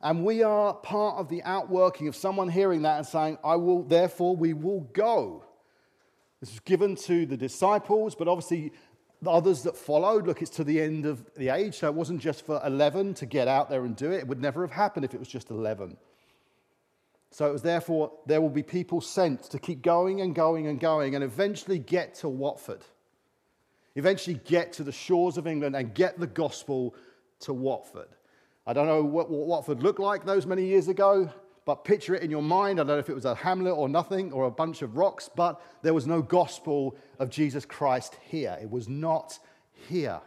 and 0.01 0.25
we 0.25 0.43
are 0.43 0.75
part 0.75 1.19
of 1.19 1.29
the 1.29 1.43
outworking 1.43 2.07
of 2.07 2.15
someone 2.15 2.49
hearing 2.49 2.83
that 2.83 2.99
and 2.99 3.07
saying, 3.07 3.39
I 3.43 3.57
will, 3.57 3.83
therefore, 3.83 4.37
we 4.37 4.53
will 4.53 4.81
go. 4.93 5.45
This 6.41 6.51
was 6.51 6.61
given 6.61 6.95
to 6.97 7.27
the 7.27 7.37
disciples, 7.37 8.15
but 8.15 8.29
obviously 8.29 8.73
the 9.23 9.31
others 9.31 9.63
that 9.65 9.77
followed, 9.77 10.27
look, 10.27 10.41
it's 10.41 10.51
to 10.53 10.65
the 10.65 10.81
end 10.81 11.05
of 11.05 11.25
the 11.35 11.49
age. 11.49 11.79
So 11.79 11.89
it 11.89 11.95
wasn't 11.95 12.21
just 12.21 12.47
for 12.47 12.61
11 12.65 13.15
to 13.15 13.27
get 13.27 13.49
out 13.49 13.69
there 13.69 13.85
and 13.85 13.97
do 13.97 14.13
it. 14.13 14.19
It 14.19 14.29
would 14.29 14.41
never 14.41 14.63
have 14.63 14.71
happened 14.71 15.05
if 15.05 15.15
it 15.15 15.19
was 15.19 15.29
just 15.29 15.51
11. 15.51 15.97
So 17.31 17.49
it 17.49 17.53
was 17.53 17.63
therefore, 17.63 18.13
there 18.27 18.41
will 18.41 18.49
be 18.49 18.63
people 18.63 19.01
sent 19.01 19.43
to 19.51 19.59
keep 19.59 19.83
going 19.83 20.21
and 20.21 20.35
going 20.35 20.67
and 20.67 20.79
going 20.81 21.15
and 21.15 21.25
eventually 21.25 21.79
get 21.79 22.15
to 22.17 22.29
Watford. 22.29 22.85
Eventually 23.97 24.41
get 24.45 24.73
to 24.75 24.85
the 24.85 24.93
shores 24.93 25.37
of 25.37 25.47
England 25.47 25.75
and 25.75 25.93
get 25.93 26.19
the 26.21 26.27
gospel 26.27 26.95
to 27.41 27.53
Watford. 27.53 28.09
I 28.67 28.73
don't 28.73 28.87
know 28.87 29.03
what, 29.03 29.29
what 29.31 29.47
Watford 29.47 29.83
looked 29.83 29.99
like 29.99 30.25
those 30.25 30.47
many 30.47 30.65
years 30.65 30.89
ago, 30.89 31.31
but 31.69 31.85
picture 31.85 32.15
it 32.15 32.23
in 32.23 32.31
your 32.31 32.41
mind. 32.41 32.81
I 32.81 32.83
don't 32.83 32.87
know 32.87 32.99
if 32.99 33.11
it 33.11 33.15
was 33.15 33.27
a 33.27 33.35
hamlet 33.35 33.75
or 33.75 33.91
nothing 33.91 34.33
or 34.33 34.47
a 34.47 34.51
bunch 34.51 34.81
of 34.81 34.97
rocks, 34.97 35.29
but 35.37 35.61
there 35.83 35.93
was 35.93 36.07
no 36.07 36.23
gospel 36.23 36.97
of 37.19 37.29
Jesus 37.29 37.67
Christ 37.67 38.17
here. 38.23 38.57
It 38.59 38.71
was 38.71 38.89
not 38.89 39.39
here. 39.87 40.19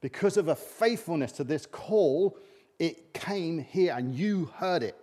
Because 0.00 0.38
of 0.38 0.48
a 0.48 0.54
faithfulness 0.54 1.32
to 1.32 1.44
this 1.44 1.66
call, 1.66 2.38
it 2.78 3.12
came 3.12 3.58
here 3.58 3.92
and 3.94 4.14
you 4.14 4.46
heard 4.56 4.82
it. 4.82 4.96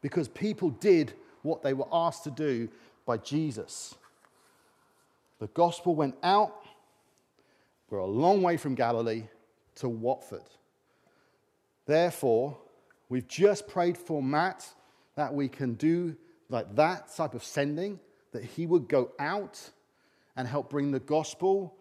Because 0.00 0.26
people 0.26 0.70
did 0.70 1.12
what 1.42 1.62
they 1.62 1.72
were 1.72 1.86
asked 1.92 2.24
to 2.24 2.32
do 2.32 2.68
by 3.06 3.18
Jesus. 3.18 3.94
The 5.38 5.46
gospel 5.46 5.94
went 5.94 6.16
out, 6.24 6.64
we're 7.90 7.98
a 7.98 8.06
long 8.06 8.42
way 8.42 8.56
from 8.56 8.74
Galilee 8.74 9.22
to 9.76 9.88
Watford. 9.88 10.50
Therefore, 11.86 12.58
we've 13.12 13.28
just 13.28 13.68
prayed 13.68 13.98
for 13.98 14.22
Matt 14.22 14.66
that 15.16 15.34
we 15.34 15.46
can 15.46 15.74
do 15.74 16.16
like 16.48 16.74
that 16.76 17.14
type 17.14 17.34
of 17.34 17.44
sending, 17.44 18.00
that 18.32 18.42
he 18.42 18.64
would 18.64 18.88
go 18.88 19.12
out 19.18 19.60
and 20.34 20.48
help 20.48 20.70
bring 20.70 20.90
the 20.90 20.98
gospel 20.98 21.74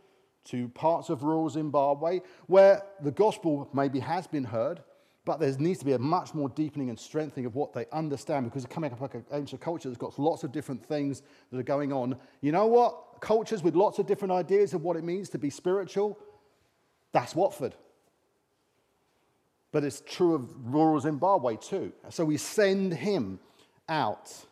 to 0.44 0.68
parts 0.70 1.08
of 1.08 1.24
rural 1.24 1.50
Zimbabwe 1.50 2.20
where 2.48 2.84
the 3.02 3.12
gospel 3.12 3.70
maybe 3.74 4.00
has 4.00 4.28
been 4.28 4.44
heard, 4.44 4.82
but 5.24 5.40
there 5.40 5.56
needs 5.58 5.80
to 5.80 5.86
be 5.86 5.94
a 5.94 6.00
much 6.00 6.34
more 6.34 6.50
deepening 6.50 6.90
and 6.90 7.00
strengthening 7.00 7.46
of 7.46 7.56
what 7.56 7.72
they 7.72 7.86
understand 7.94 8.44
because 8.44 8.64
they're 8.64 8.74
coming 8.74 8.92
up 8.92 9.00
like 9.00 9.14
an 9.14 9.24
ancient 9.32 9.62
culture 9.62 9.88
that's 9.88 9.98
got 9.98 10.20
lots 10.20 10.44
of 10.44 10.52
different 10.52 10.86
things 10.86 11.22
that 11.50 11.58
are 11.58 11.64
going 11.64 11.94
on. 11.94 12.18
You 12.42 12.52
know 12.52 12.68
what? 12.68 13.22
Cultures 13.22 13.64
with 13.64 13.76
lots 13.76 14.00
of 14.00 14.06
different 14.06 14.34
ideas 14.34 14.74
of 14.74 14.82
what 14.82 14.98
it 14.98 15.06
means 15.06 15.30
to 15.30 15.38
be 15.38 15.50
spiritual, 15.50 16.20
that's 17.14 17.36
Watford. 17.36 17.76
But 19.72 19.84
it's 19.84 20.02
true 20.06 20.36
of 20.36 20.74
rural 20.74 21.00
Zimbabwe 21.00 21.56
too. 21.56 21.94
So 22.10 22.26
we 22.26 22.38
send 22.38 22.94
him 22.94 23.40
out 23.88 24.46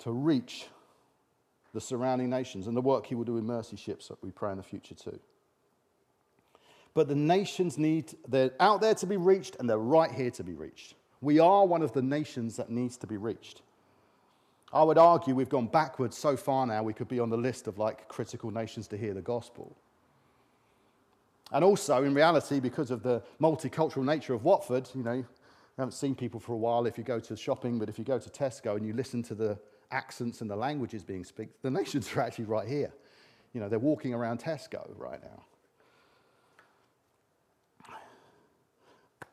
to 0.00 0.12
reach 0.12 0.66
the 1.74 1.80
surrounding 1.80 2.30
nations 2.30 2.66
and 2.66 2.76
the 2.76 2.80
work 2.80 3.06
he 3.06 3.14
will 3.14 3.24
do 3.24 3.36
in 3.36 3.44
mercy 3.44 3.76
ships 3.76 4.08
that 4.08 4.22
we 4.22 4.30
pray 4.30 4.52
in 4.52 4.56
the 4.56 4.62
future 4.62 4.94
too. 4.94 5.18
But 6.94 7.08
the 7.08 7.14
nations 7.14 7.78
need, 7.78 8.14
they're 8.26 8.52
out 8.58 8.80
there 8.80 8.94
to 8.94 9.06
be 9.06 9.16
reached 9.16 9.56
and 9.60 9.68
they're 9.68 9.78
right 9.78 10.10
here 10.10 10.30
to 10.32 10.42
be 10.42 10.54
reached. 10.54 10.94
We 11.20 11.38
are 11.38 11.66
one 11.66 11.82
of 11.82 11.92
the 11.92 12.02
nations 12.02 12.56
that 12.56 12.70
needs 12.70 12.96
to 12.98 13.06
be 13.06 13.16
reached. 13.16 13.62
I 14.72 14.82
would 14.82 14.98
argue 14.98 15.34
we've 15.34 15.48
gone 15.48 15.66
backwards 15.66 16.16
so 16.16 16.36
far 16.36 16.66
now, 16.66 16.82
we 16.82 16.92
could 16.92 17.08
be 17.08 17.20
on 17.20 17.30
the 17.30 17.36
list 17.36 17.66
of 17.66 17.78
like 17.78 18.08
critical 18.08 18.50
nations 18.50 18.88
to 18.88 18.96
hear 18.96 19.14
the 19.14 19.22
gospel. 19.22 19.76
And 21.52 21.64
also, 21.64 22.04
in 22.04 22.14
reality, 22.14 22.60
because 22.60 22.90
of 22.90 23.02
the 23.02 23.22
multicultural 23.40 24.04
nature 24.04 24.34
of 24.34 24.44
Watford, 24.44 24.88
you 24.94 25.02
know, 25.02 25.14
you 25.14 25.26
haven't 25.78 25.92
seen 25.92 26.14
people 26.14 26.40
for 26.40 26.52
a 26.52 26.56
while 26.58 26.86
if 26.86 26.98
you 26.98 27.04
go 27.04 27.20
to 27.20 27.36
shopping, 27.36 27.78
but 27.78 27.88
if 27.88 27.98
you 27.98 28.04
go 28.04 28.18
to 28.18 28.30
Tesco 28.30 28.76
and 28.76 28.86
you 28.86 28.92
listen 28.92 29.22
to 29.24 29.34
the 29.34 29.58
accents 29.90 30.40
and 30.40 30.50
the 30.50 30.56
languages 30.56 31.02
being 31.02 31.24
spoken. 31.24 31.52
The 31.62 31.70
nations 31.70 32.10
are 32.16 32.20
actually 32.20 32.46
right 32.46 32.68
here. 32.68 32.92
You 33.52 33.60
know, 33.60 33.68
they're 33.68 33.78
walking 33.78 34.12
around 34.12 34.40
Tesco 34.40 34.86
right 34.96 35.20
now. 35.22 35.44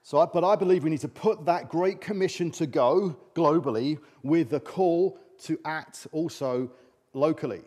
So, 0.04 0.24
but 0.32 0.44
I 0.44 0.56
believe 0.56 0.84
we 0.84 0.92
need 0.92 1.02
to 1.02 1.08
put 1.08 1.46
that 1.46 1.68
great 1.68 2.00
commission 2.00 2.52
to 2.52 2.68
go 2.68 3.18
globally 3.34 3.98
with 4.22 4.52
the 4.52 4.60
call 4.60 5.18
to 5.46 5.60
act 5.66 6.06
also 6.12 6.70
locally. 7.14 7.64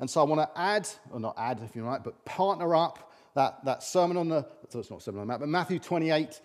And 0.00 0.08
so 0.08 0.22
I 0.22 0.24
want 0.24 0.40
to 0.40 0.58
add, 0.58 0.88
or 1.10 1.20
not 1.20 1.34
add 1.36 1.60
if 1.62 1.76
you 1.76 1.84
like, 1.84 2.04
but 2.04 2.24
partner 2.24 2.74
up 2.74 3.07
that, 3.34 3.64
that 3.64 3.82
sermon 3.82 4.16
on 4.16 4.28
the, 4.28 4.46
so 4.68 4.80
it's 4.80 4.90
not 4.90 5.02
sermon 5.02 5.22
on 5.22 5.26
the 5.26 5.38
but 5.38 5.48
Matthew 5.48 5.78
28 5.78 6.40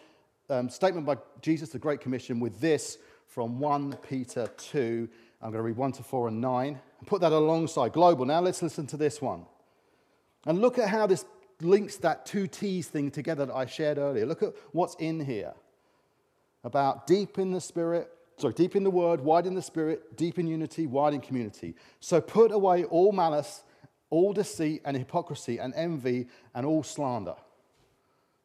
um, 0.50 0.70
statement 0.70 1.06
by 1.06 1.18
Jesus, 1.42 1.70
the 1.70 1.80
Great 1.80 2.02
Commission, 2.02 2.40
with 2.40 2.60
this 2.60 2.98
from 3.28 3.60
1 3.60 3.98
Peter 4.08 4.48
2. 4.58 5.10
I'm 5.42 5.52
going 5.52 5.60
to 5.60 5.64
read 5.64 5.78
1 5.78 5.92
to 5.94 6.04
4 6.04 6.28
and 6.30 6.42
9 6.42 6.80
and 7.00 7.08
put 7.08 7.22
that 7.22 7.32
alongside 7.32 7.94
global. 7.94 8.26
Now 8.26 8.42
let's 8.42 8.62
listen 8.62 8.88
to 8.88 8.98
this 8.98 9.22
one. 9.22 9.46
And 10.46 10.62
look 10.62 10.78
at 10.78 10.90
how 10.90 11.08
this 11.08 11.26
links 11.62 11.98
that 11.98 12.26
two 12.26 12.48
T's 12.48 12.88
thing 12.88 13.12
together 13.12 13.46
that 13.46 13.54
I 13.54 13.66
shared 13.66 13.98
earlier. 13.98 14.26
Look 14.26 14.44
at 14.44 14.54
what's 14.72 14.96
in 14.96 15.24
here 15.24 15.54
about 16.64 17.08
deep 17.08 17.38
in 17.38 17.52
the 17.52 17.62
spirit, 17.62 18.10
sorry, 18.38 18.54
deep 18.54 18.76
in 18.76 18.84
the 18.84 18.92
word, 18.92 19.22
wide 19.22 19.46
in 19.46 19.54
the 19.54 19.62
spirit, 19.62 20.16
deep 20.18 20.40
in 20.40 20.48
unity, 20.48 20.88
wide 20.88 21.14
in 21.14 21.22
community. 21.22 21.76
So 22.00 22.22
put 22.22 22.52
away 22.52 22.86
all 22.86 23.12
malice, 23.12 23.64
all 24.14 24.32
deceit 24.32 24.80
and 24.86 24.96
hypocrisy 24.96 25.58
and 25.58 25.74
envy 25.74 26.28
and 26.54 26.68
all 26.68 26.84
slander. 26.84 27.34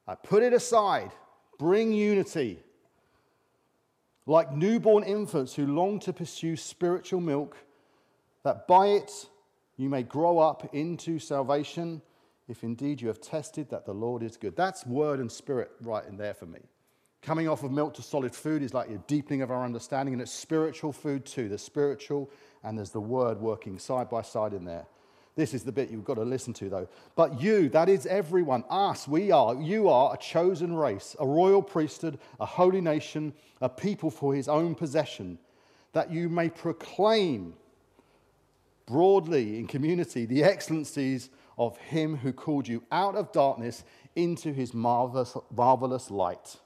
I 0.07 0.15
put 0.15 0.43
it 0.43 0.55
aside, 0.55 1.11
bring 1.59 1.93
unity. 1.93 2.61
Like 4.25 4.51
newborn 4.51 5.05
infants 5.05 5.55
who 5.55 5.67
long 5.67 6.01
to 6.01 6.13
pursue 6.15 6.57
spiritual 6.57 7.21
milk, 7.21 7.55
that 8.45 8.67
by 8.67 8.87
it 8.89 9.13
you 9.77 9.91
may 9.91 10.03
grow 10.03 10.39
up 10.39 10.75
into 10.75 11.19
salvation 11.19 12.01
if 12.49 12.65
indeed 12.65 13.03
you 13.03 13.09
have 13.09 13.21
tested 13.21 13.69
that 13.69 13.85
the 13.85 13.93
Lord 13.93 14.23
is 14.23 14.39
good. 14.39 14.57
That's 14.57 14.87
word 14.87 15.21
and 15.21 15.31
spirit 15.31 15.71
right 15.83 16.07
in 16.07 16.17
there 16.17 16.33
for 16.33 16.47
me. 16.47 16.61
Coming 17.21 17.47
off 17.47 17.63
of 17.63 17.73
milk 17.73 17.93
to 17.95 18.03
solid 18.03 18.35
food 18.35 18.63
is 18.63 18.73
like 18.73 18.89
a 18.89 18.97
deepening 19.07 19.43
of 19.43 19.51
our 19.51 19.67
understanding, 19.67 20.15
and 20.15 20.23
it's 20.23 20.33
spiritual 20.33 20.93
food 20.93 21.27
too. 21.27 21.51
There's 21.51 21.61
spiritual 21.61 22.31
and 22.63 22.79
there's 22.79 22.91
the 22.91 23.03
word 23.03 23.39
working 23.39 23.79
side 23.79 24.09
by 24.09 24.23
side 24.23 24.55
in 24.55 24.65
there. 24.65 24.87
This 25.39 25.55
is 25.55 25.63
the 25.63 25.71
bit 25.71 25.89
you've 25.93 26.05
got 26.05 26.15
to 26.15 26.25
listen 26.25 26.53
to, 26.55 26.69
though. 26.69 26.89
But 27.15 27.41
you, 27.41 27.69
that 27.69 27.89
is 27.89 28.07
everyone, 28.07 28.65
us, 28.69 29.07
we 29.07 29.31
are, 29.31 29.55
you 29.55 29.89
are 29.89 30.13
a 30.13 30.19
chosen 30.19 30.75
race, 30.75 31.15
a 31.21 31.27
royal 31.29 31.63
priesthood, 31.63 32.19
a 32.41 32.45
holy 32.45 32.81
nation, 32.81 33.33
a 33.61 33.69
people 33.69 34.11
for 34.11 34.35
his 34.35 34.49
own 34.49 34.75
possession, 34.75 35.39
that 35.93 36.11
you 36.11 36.29
may 36.29 36.49
proclaim 36.49 37.55
broadly 38.85 39.61
in 39.61 39.69
community 39.69 40.27
the 40.27 40.43
excellencies 40.43 41.31
of 41.57 41.79
him 41.79 42.17
who 42.17 42.33
called 42.33 42.67
you 42.67 42.83
out 42.91 43.15
of 43.15 43.31
darkness 43.31 43.85
into 44.17 44.53
his 44.53 44.75
marvelous, 44.75 45.37
marvelous 45.55 46.11
light. 46.11 46.57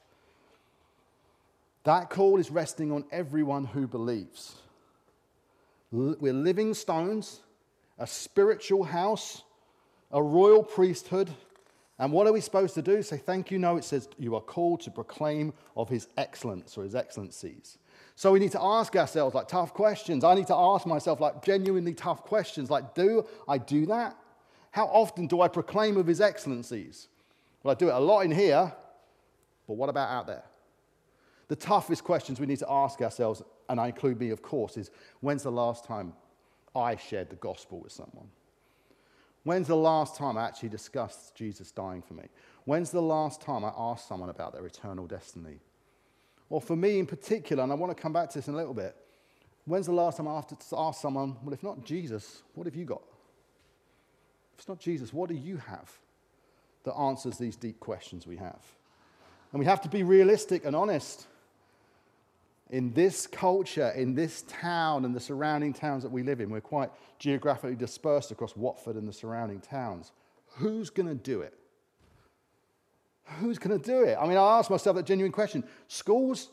That 1.85 2.09
call 2.09 2.38
is 2.38 2.50
resting 2.50 2.91
on 2.91 3.05
everyone 3.12 3.67
who 3.67 3.87
believes. 3.87 4.55
We're 5.91 6.33
living 6.33 6.73
stones, 6.73 7.41
a 8.02 8.06
spiritual 8.06 8.82
house, 8.82 9.44
a 10.11 10.21
royal 10.21 10.64
priesthood. 10.64 11.30
And 12.00 12.11
what 12.11 12.26
are 12.26 12.32
we 12.32 12.40
supposed 12.40 12.75
to 12.75 12.82
do? 12.82 13.00
Say 13.00 13.16
thank 13.16 13.52
you? 13.52 13.61
No, 13.61 13.76
it 13.76 13.85
says 13.85 14.09
you 14.18 14.35
are 14.35 14.40
called 14.40 14.80
to 14.80 14.90
proclaim 14.90 15.52
of 15.76 15.88
his 15.88 16.09
excellence 16.16 16.76
or 16.76 16.82
his 16.82 16.97
excellencies. 16.97 17.78
So 18.16 18.32
we 18.32 18.40
need 18.40 18.50
to 18.52 18.61
ask 18.61 18.97
ourselves 18.97 19.37
like 19.37 19.47
tough 19.47 19.73
questions. 19.73 20.25
I 20.25 20.35
need 20.35 20.49
to 20.49 20.54
ask 20.54 20.85
myself 20.85 21.21
like 21.21 21.44
genuinely 21.44 21.94
tough 21.94 22.25
questions 22.25 22.71
like, 22.71 22.92
do 22.97 23.25
I 23.47 23.56
do 23.59 23.87
that? 23.87 24.16
How 24.73 24.87
often 24.87 25.28
do 25.28 25.40
I 25.40 25.47
proclaim 25.47 25.97
of 25.97 26.09
his 26.09 26.21
excellencies? 26.21 27.06
Well, 27.62 27.71
I 27.71 27.78
do 27.78 27.88
it 27.88 27.94
a 27.94 28.00
lot 28.00 28.23
in 28.23 28.32
here, 28.32 28.73
but 29.68 29.75
what 29.75 29.88
about 29.88 30.11
out 30.11 30.26
there? 30.26 30.42
The 31.47 31.56
toughest 31.56 32.02
questions 32.02 32.40
we 32.40 32.47
need 32.47 32.59
to 32.59 32.71
ask 32.71 33.00
ourselves, 33.00 33.42
and 33.68 33.78
I 33.78 33.87
include 33.87 34.18
me, 34.18 34.30
of 34.30 34.42
course, 34.42 34.76
is 34.76 34.90
when's 35.21 35.44
the 35.44 35.52
last 35.52 35.85
time 35.85 36.14
I 36.75 36.97
shared 36.97 37.31
the 37.31 37.37
gospel 37.37 37.81
with 37.81 37.93
someone? 37.93 38.29
When's 39.45 39.67
the 39.67 39.76
last 39.76 40.17
time 40.17 40.38
I 40.38 40.45
actually 40.45 40.69
discussed 40.69 41.35
Jesus 41.35 41.73
dying 41.73 42.02
for 42.02 42.14
me? 42.14 42.25
When's 42.64 42.91
the 42.91 43.02
last 43.02 43.41
time 43.41 43.64
I 43.64 43.73
asked 43.76 44.07
someone 44.07 44.31
about 44.31 44.52
their 44.52 44.64
eternal 44.64 45.07
destiny? 45.07 45.59
Or 46.49 46.61
for 46.61 46.76
me 46.76 46.99
in 46.99 47.07
particular, 47.07 47.62
and 47.62 47.73
I 47.73 47.75
want 47.75 47.97
to 47.97 48.00
come 48.00 48.12
back 48.12 48.31
to 48.31 48.38
this 48.38 48.47
in 48.47 48.55
a 48.55 48.57
little 48.57 48.75
bit, 48.75 48.95
when's 49.64 49.87
the 49.87 49.93
last 49.93 50.17
time 50.17 50.29
I 50.29 50.43
asked 50.76 51.00
someone, 51.00 51.37
well, 51.43 51.52
if 51.52 51.62
not 51.62 51.85
Jesus, 51.85 52.43
what 52.55 52.67
have 52.67 52.76
you 52.76 52.85
got? 52.85 53.02
If 54.55 54.61
it's 54.61 54.69
not 54.69 54.79
Jesus, 54.79 55.12
what 55.12 55.29
do 55.29 55.35
you 55.35 55.57
have 55.57 55.91
that 56.85 56.95
answers 56.95 57.38
these 57.38 57.57
deep 57.57 57.81
questions 57.81 58.26
we 58.26 58.37
have? 58.37 58.62
And 59.52 59.59
we 59.59 59.67
have 59.67 59.81
to 59.83 59.88
be 59.88 60.02
realistic 60.02 60.64
and 60.64 60.76
honest. 60.76 61.26
In 62.73 62.95
this 62.95 63.26
culture, 63.26 63.91
in 63.91 64.14
this 64.14 64.43
town, 64.49 65.05
and 65.05 65.14
the 65.14 65.21
surrounding 65.21 65.75
towns 65.75 66.02
that 66.02 66.11
we 66.11 66.23
live 66.23 66.41
in, 66.41 66.49
we're 66.49 66.62
quite 66.62 66.91
geographically 67.19 67.76
dispersed 67.76 68.31
across 68.31 68.57
Watford 68.57 68.97
and 68.97 69.07
the 69.07 69.12
surrounding 69.12 69.61
towns. 69.61 70.11
Who's 70.57 70.88
going 70.88 71.09
to 71.09 71.14
do 71.14 71.43
it? 71.43 71.52
Who's 73.25 73.59
going 73.59 73.79
to 73.79 73.87
do 73.87 74.05
it? 74.05 74.17
I 74.19 74.26
mean, 74.26 74.38
I 74.38 74.59
ask 74.59 74.71
myself 74.71 74.97
that 74.97 75.05
genuine 75.05 75.33
question. 75.33 75.64
Schools, 75.87 76.49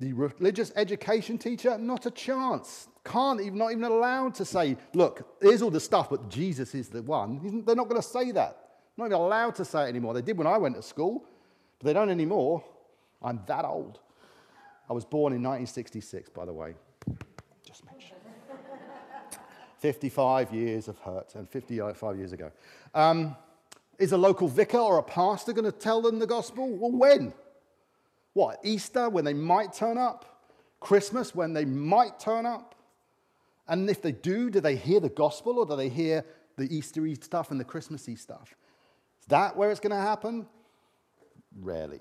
the 0.00 0.12
religious 0.12 0.72
education 0.74 1.38
teacher, 1.38 1.78
not 1.78 2.06
a 2.06 2.10
chance. 2.10 2.88
Can't 3.04 3.40
even, 3.40 3.56
not 3.56 3.70
even 3.70 3.84
allowed 3.84 4.34
to 4.34 4.44
say, 4.44 4.76
look, 4.94 5.36
here's 5.40 5.62
all 5.62 5.70
the 5.70 5.80
stuff, 5.80 6.10
but 6.10 6.28
Jesus 6.28 6.74
is 6.74 6.88
the 6.88 7.02
one. 7.02 7.62
They're 7.64 7.76
not 7.76 7.88
going 7.88 8.02
to 8.02 8.06
say 8.06 8.32
that. 8.32 8.56
Not 8.96 9.06
even 9.06 9.18
allowed 9.18 9.54
to 9.54 9.64
say 9.64 9.84
it 9.84 9.90
anymore. 9.90 10.12
They 10.12 10.22
did 10.22 10.36
when 10.36 10.48
I 10.48 10.58
went 10.58 10.74
to 10.74 10.82
school, 10.82 11.24
but 11.78 11.86
they 11.86 11.92
don't 11.92 12.10
anymore. 12.10 12.64
I'm 13.22 13.40
that 13.46 13.64
old. 13.64 14.00
I 14.90 14.92
was 14.92 15.04
born 15.04 15.32
in 15.32 15.40
1966, 15.40 16.30
by 16.30 16.44
the 16.44 16.52
way. 16.52 16.74
Just 17.64 17.86
mention. 17.86 18.16
55 19.78 20.52
years 20.52 20.88
of 20.88 20.98
hurt, 20.98 21.36
and 21.36 21.48
55 21.48 22.16
years 22.18 22.32
ago. 22.32 22.50
Um, 22.92 23.36
is 24.00 24.10
a 24.10 24.18
local 24.18 24.48
vicar 24.48 24.78
or 24.78 24.98
a 24.98 25.02
pastor 25.02 25.52
going 25.52 25.64
to 25.64 25.72
tell 25.72 26.02
them 26.02 26.18
the 26.18 26.26
gospel? 26.26 26.68
Well, 26.68 26.90
when? 26.90 27.32
What, 28.32 28.58
Easter, 28.64 29.08
when 29.08 29.24
they 29.24 29.32
might 29.32 29.72
turn 29.72 29.96
up? 29.96 30.48
Christmas, 30.80 31.34
when 31.36 31.52
they 31.52 31.64
might 31.64 32.18
turn 32.18 32.44
up? 32.44 32.74
And 33.68 33.88
if 33.88 34.02
they 34.02 34.12
do, 34.12 34.50
do 34.50 34.60
they 34.60 34.74
hear 34.74 34.98
the 34.98 35.08
gospel 35.08 35.60
or 35.60 35.66
do 35.66 35.76
they 35.76 35.88
hear 35.88 36.24
the 36.56 36.66
Eastery 36.68 37.22
stuff 37.22 37.52
and 37.52 37.60
the 37.60 37.64
Christmassy 37.64 38.16
stuff? 38.16 38.54
Is 39.20 39.26
that 39.28 39.56
where 39.56 39.70
it's 39.70 39.80
going 39.80 39.94
to 39.94 39.96
happen? 39.96 40.46
Rarely. 41.60 42.00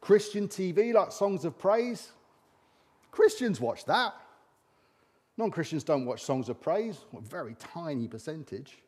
Christian 0.00 0.48
TV, 0.48 0.92
like 0.92 1.12
Songs 1.12 1.44
of 1.44 1.58
Praise, 1.58 2.12
Christians 3.10 3.60
watch 3.60 3.84
that. 3.86 4.14
Non 5.38 5.50
Christians 5.50 5.84
don't 5.84 6.06
watch 6.06 6.22
Songs 6.22 6.48
of 6.48 6.60
Praise, 6.60 6.98
a 7.16 7.20
very 7.20 7.54
tiny 7.58 8.08
percentage. 8.08 8.78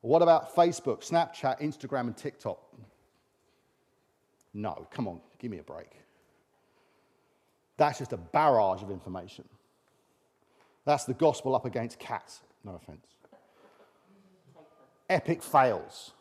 What 0.00 0.22
about 0.22 0.54
Facebook, 0.54 1.06
Snapchat, 1.08 1.60
Instagram, 1.60 2.00
and 2.02 2.16
TikTok? 2.16 2.58
No, 4.54 4.86
come 4.90 5.06
on, 5.06 5.20
give 5.38 5.50
me 5.50 5.58
a 5.58 5.62
break. 5.62 5.90
That's 7.76 7.98
just 7.98 8.12
a 8.12 8.16
barrage 8.16 8.82
of 8.82 8.90
information. 8.90 9.44
That's 10.84 11.04
the 11.04 11.14
gospel 11.14 11.54
up 11.54 11.64
against 11.64 11.98
cats. 11.98 12.40
No 12.64 12.74
offense. 12.74 13.06
Epic 15.08 15.42
fails. 15.42 16.12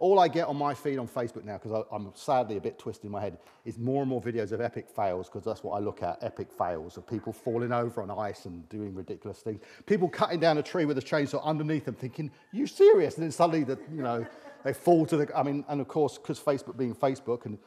All 0.00 0.18
I 0.18 0.26
get 0.26 0.48
on 0.48 0.56
my 0.56 0.74
feed 0.74 0.98
on 0.98 1.06
Facebook 1.06 1.44
now, 1.44 1.58
because 1.58 1.84
I'm 1.92 2.10
sadly 2.14 2.56
a 2.56 2.60
bit 2.60 2.78
twisted 2.78 3.04
in 3.04 3.12
my 3.12 3.20
head, 3.20 3.38
is 3.64 3.78
more 3.78 4.02
and 4.02 4.08
more 4.08 4.20
videos 4.20 4.50
of 4.50 4.60
epic 4.60 4.88
fails, 4.88 5.28
because 5.28 5.44
that's 5.44 5.62
what 5.62 5.76
I 5.76 5.78
look 5.78 6.02
at 6.02 6.18
epic 6.22 6.50
fails 6.50 6.96
of 6.96 7.06
people 7.06 7.32
falling 7.32 7.70
over 7.70 8.02
on 8.02 8.10
ice 8.10 8.46
and 8.46 8.68
doing 8.68 8.94
ridiculous 8.94 9.38
things. 9.38 9.60
People 9.86 10.08
cutting 10.08 10.40
down 10.40 10.58
a 10.58 10.62
tree 10.62 10.86
with 10.86 10.98
a 10.98 11.02
chainsaw 11.02 11.40
underneath 11.44 11.84
them, 11.84 11.94
thinking, 11.94 12.32
You 12.52 12.66
serious? 12.66 13.14
And 13.14 13.24
then 13.24 13.30
suddenly, 13.30 13.62
the, 13.62 13.78
you 13.94 14.02
know, 14.02 14.26
they 14.64 14.72
fall 14.72 15.06
to 15.06 15.16
the. 15.16 15.36
I 15.36 15.44
mean, 15.44 15.64
and 15.68 15.80
of 15.80 15.86
course, 15.86 16.18
because 16.18 16.40
Facebook 16.40 16.76
being 16.76 16.94
Facebook 16.94 17.46
and 17.46 17.58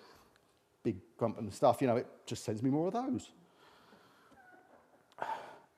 big 0.83 0.97
grump 1.17 1.37
and 1.37 1.53
stuff, 1.53 1.81
you 1.81 1.87
know, 1.87 1.95
it 1.95 2.07
just 2.25 2.43
sends 2.43 2.61
me 2.61 2.69
more 2.69 2.87
of 2.87 2.93
those 2.93 3.29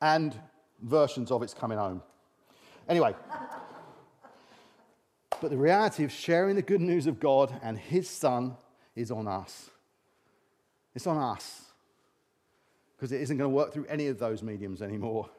and 0.01 0.39
versions 0.81 1.31
of 1.31 1.41
it's 1.41 1.53
coming 1.53 1.77
home. 1.77 2.01
Anyway, 2.87 3.15
but 5.41 5.51
the 5.51 5.57
reality 5.57 6.03
of 6.03 6.11
sharing 6.11 6.55
the 6.55 6.61
good 6.61 6.81
news 6.81 7.07
of 7.07 7.19
God 7.19 7.59
and 7.61 7.77
His 7.77 8.09
Son 8.09 8.55
is 8.95 9.11
on 9.11 9.27
us. 9.27 9.69
It's 10.93 11.07
on 11.07 11.17
us 11.17 11.65
because 12.95 13.11
it 13.11 13.21
isn't 13.21 13.37
going 13.37 13.49
to 13.49 13.55
work 13.55 13.73
through 13.73 13.85
any 13.85 14.07
of 14.07 14.19
those 14.19 14.41
mediums 14.41 14.81
anymore. 14.81 15.29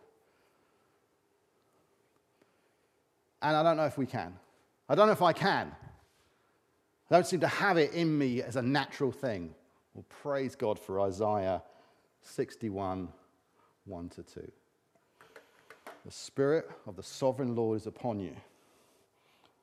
And 3.43 3.57
I 3.57 3.63
don't 3.63 3.77
know 3.77 3.87
if 3.87 3.97
we 3.97 4.07
can. 4.07 4.35
I 4.89 4.95
don't 4.95 5.07
know 5.07 5.13
if 5.13 5.23
I 5.23 5.33
can. 5.33 5.73
I 7.11 7.15
don't 7.15 7.27
seem 7.27 7.41
to 7.41 7.49
have 7.49 7.79
it 7.79 7.93
in 7.93 8.17
me 8.17 8.43
as 8.43 8.57
a 8.57 8.63
natural 8.63 9.13
thing. 9.13 9.55
Well, 9.95 10.05
praise 10.09 10.55
God 10.55 10.79
for 10.79 11.01
Isaiah 11.01 11.63
61 12.23 13.09
1 13.85 14.09
to 14.11 14.23
2. 14.23 14.53
The 16.05 16.13
Spirit 16.13 16.69
of 16.87 16.97
the 16.97 17.03
sovereign 17.03 17.55
Lord 17.55 17.77
is 17.77 17.87
upon 17.87 18.21
you, 18.21 18.35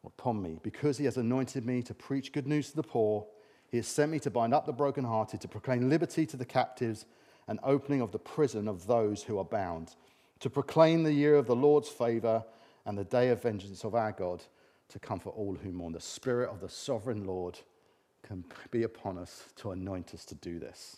upon 0.06 0.42
me, 0.42 0.60
because 0.64 0.98
he 0.98 1.06
has 1.06 1.18
anointed 1.18 1.66
me 1.66 1.82
to 1.84 1.94
preach 1.94 2.32
good 2.32 2.48
news 2.48 2.70
to 2.70 2.76
the 2.76 2.84
poor. 2.84 3.26
He 3.70 3.78
has 3.78 3.88
sent 3.88 4.12
me 4.12 4.20
to 4.20 4.30
bind 4.30 4.54
up 4.54 4.66
the 4.66 4.74
brokenhearted, 4.74 5.42
to 5.42 5.48
proclaim 5.48 5.90
liberty 5.90 6.26
to 6.28 6.38
the 6.38 6.46
captives, 6.46 7.06
and 7.48 7.60
opening 7.64 8.02
of 8.02 8.12
the 8.12 8.20
prison 8.20 8.68
of 8.68 8.88
those 8.88 9.24
who 9.24 9.38
are 9.38 9.46
bound, 9.46 9.96
to 10.40 10.50
proclaim 10.50 11.04
the 11.04 11.14
year 11.14 11.36
of 11.36 11.48
the 11.48 11.56
Lord's 11.56 11.90
favor 11.90 12.44
and 12.86 12.98
the 12.98 13.04
day 13.04 13.30
of 13.30 13.42
vengeance 13.42 13.84
of 13.84 13.96
our 13.96 14.12
God, 14.12 14.44
to 14.90 15.00
comfort 15.00 15.32
all 15.32 15.56
who 15.56 15.72
mourn. 15.72 15.94
The 15.94 16.00
Spirit 16.00 16.50
of 16.50 16.60
the 16.60 16.70
sovereign 16.70 17.26
Lord 17.26 17.60
can 18.22 18.46
be 18.72 18.84
upon 18.84 19.18
us 19.18 19.46
to 19.58 19.72
anoint 19.72 20.14
us 20.14 20.24
to 20.26 20.36
do 20.36 20.60
this. 20.60 20.98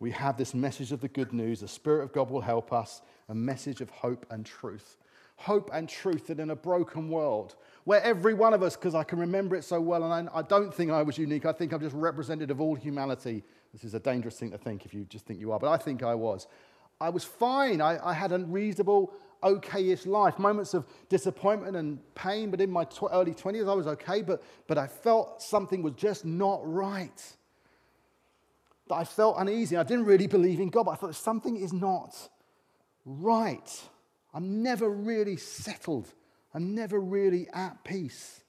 We 0.00 0.12
have 0.12 0.36
this 0.36 0.54
message 0.54 0.92
of 0.92 1.00
the 1.00 1.08
good 1.08 1.32
news. 1.32 1.60
The 1.60 1.68
Spirit 1.68 2.04
of 2.04 2.12
God 2.12 2.30
will 2.30 2.40
help 2.40 2.72
us, 2.72 3.02
a 3.28 3.34
message 3.34 3.80
of 3.80 3.90
hope 3.90 4.24
and 4.30 4.46
truth. 4.46 4.96
Hope 5.38 5.70
and 5.72 5.88
truth 5.88 6.26
that 6.26 6.40
in 6.40 6.50
a 6.50 6.56
broken 6.56 7.08
world, 7.08 7.56
where 7.84 8.02
every 8.02 8.34
one 8.34 8.54
of 8.54 8.62
us, 8.62 8.76
because 8.76 8.94
I 8.94 9.04
can 9.04 9.18
remember 9.18 9.56
it 9.56 9.64
so 9.64 9.80
well, 9.80 10.04
and 10.04 10.28
I, 10.28 10.38
I, 10.38 10.42
don't 10.42 10.74
think 10.74 10.90
I 10.90 11.02
was 11.02 11.16
unique, 11.16 11.46
I 11.46 11.52
think 11.52 11.72
I'm 11.72 11.80
just 11.80 11.94
representative 11.94 12.56
of 12.56 12.60
all 12.60 12.74
humanity. 12.74 13.44
This 13.72 13.84
is 13.84 13.94
a 13.94 14.00
dangerous 14.00 14.38
thing 14.38 14.50
to 14.50 14.58
think 14.58 14.84
if 14.84 14.92
you 14.92 15.04
just 15.04 15.26
think 15.26 15.40
you 15.40 15.52
are, 15.52 15.58
but 15.58 15.70
I 15.70 15.76
think 15.76 16.02
I 16.02 16.14
was. 16.14 16.48
I 17.00 17.08
was 17.08 17.24
fine. 17.24 17.80
I, 17.80 18.04
I 18.04 18.12
had 18.12 18.32
a 18.32 18.38
reasonable, 18.38 19.12
okay-ish 19.42 20.06
life. 20.06 20.38
Moments 20.38 20.74
of 20.74 20.86
disappointment 21.08 21.76
and 21.76 21.98
pain, 22.14 22.50
but 22.50 22.60
in 22.60 22.70
my 22.70 22.84
tw- 22.84 23.04
early 23.12 23.32
20s, 23.32 23.68
I 23.68 23.74
was 23.74 23.86
okay, 23.86 24.22
but, 24.22 24.42
but 24.66 24.76
I 24.76 24.86
felt 24.86 25.40
something 25.40 25.82
was 25.82 25.94
just 25.94 26.24
not 26.24 26.60
right 26.64 27.36
that 28.88 28.94
I 28.94 29.04
felt 29.04 29.36
uneasy. 29.38 29.76
I 29.76 29.82
didn't 29.82 30.06
really 30.06 30.26
believe 30.26 30.60
in 30.60 30.70
God, 30.70 30.84
but 30.84 30.92
I 30.92 30.94
thought 30.96 31.14
something 31.14 31.56
is 31.56 31.72
not 31.72 32.16
right. 33.04 33.82
I'm 34.32 34.62
never 34.62 34.88
really 34.88 35.36
settled. 35.36 36.12
I'm 36.54 36.74
never 36.74 37.00
really 37.00 37.48
at 37.52 37.82
peace. 37.84 38.40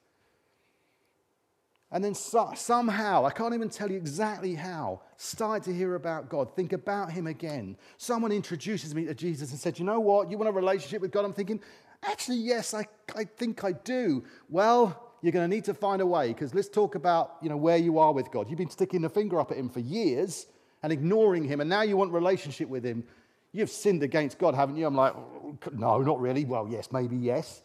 And 1.92 2.04
then 2.04 2.14
so, 2.14 2.52
somehow, 2.54 3.24
I 3.24 3.30
can't 3.30 3.52
even 3.52 3.68
tell 3.68 3.90
you 3.90 3.96
exactly 3.96 4.54
how, 4.54 5.00
started 5.16 5.64
to 5.64 5.76
hear 5.76 5.96
about 5.96 6.28
God, 6.28 6.54
think 6.54 6.72
about 6.72 7.10
Him 7.10 7.26
again. 7.26 7.76
Someone 7.96 8.30
introduces 8.30 8.94
me 8.94 9.06
to 9.06 9.14
Jesus 9.14 9.50
and 9.50 9.58
said, 9.58 9.78
You 9.78 9.84
know 9.84 9.98
what? 9.98 10.30
You 10.30 10.38
want 10.38 10.48
a 10.48 10.52
relationship 10.52 11.02
with 11.02 11.10
God? 11.10 11.24
I'm 11.24 11.32
thinking, 11.32 11.60
Actually, 12.02 12.38
yes, 12.38 12.72
I, 12.72 12.86
I 13.14 13.24
think 13.24 13.62
I 13.62 13.72
do. 13.72 14.24
Well, 14.48 15.12
you're 15.20 15.32
going 15.32 15.48
to 15.48 15.54
need 15.54 15.64
to 15.64 15.74
find 15.74 16.00
a 16.00 16.06
way 16.06 16.28
because 16.28 16.54
let's 16.54 16.68
talk 16.68 16.94
about 16.94 17.36
you 17.42 17.50
know, 17.50 17.56
where 17.56 17.76
you 17.76 17.98
are 17.98 18.12
with 18.12 18.30
God. 18.30 18.48
You've 18.48 18.58
been 18.58 18.70
sticking 18.70 19.02
the 19.02 19.10
finger 19.10 19.38
up 19.38 19.50
at 19.50 19.58
Him 19.58 19.68
for 19.68 19.80
years 19.80 20.46
and 20.82 20.92
ignoring 20.92 21.44
Him, 21.44 21.60
and 21.60 21.68
now 21.68 21.82
you 21.82 21.96
want 21.96 22.12
relationship 22.12 22.68
with 22.68 22.84
Him. 22.84 23.04
You've 23.52 23.70
sinned 23.70 24.02
against 24.02 24.38
God, 24.38 24.54
haven't 24.54 24.76
you? 24.76 24.86
I'm 24.86 24.94
like, 24.94 25.14
oh, 25.14 25.56
no, 25.72 25.98
not 26.00 26.20
really. 26.20 26.44
Well, 26.44 26.68
yes, 26.70 26.92
maybe 26.92 27.16
yes. 27.16 27.62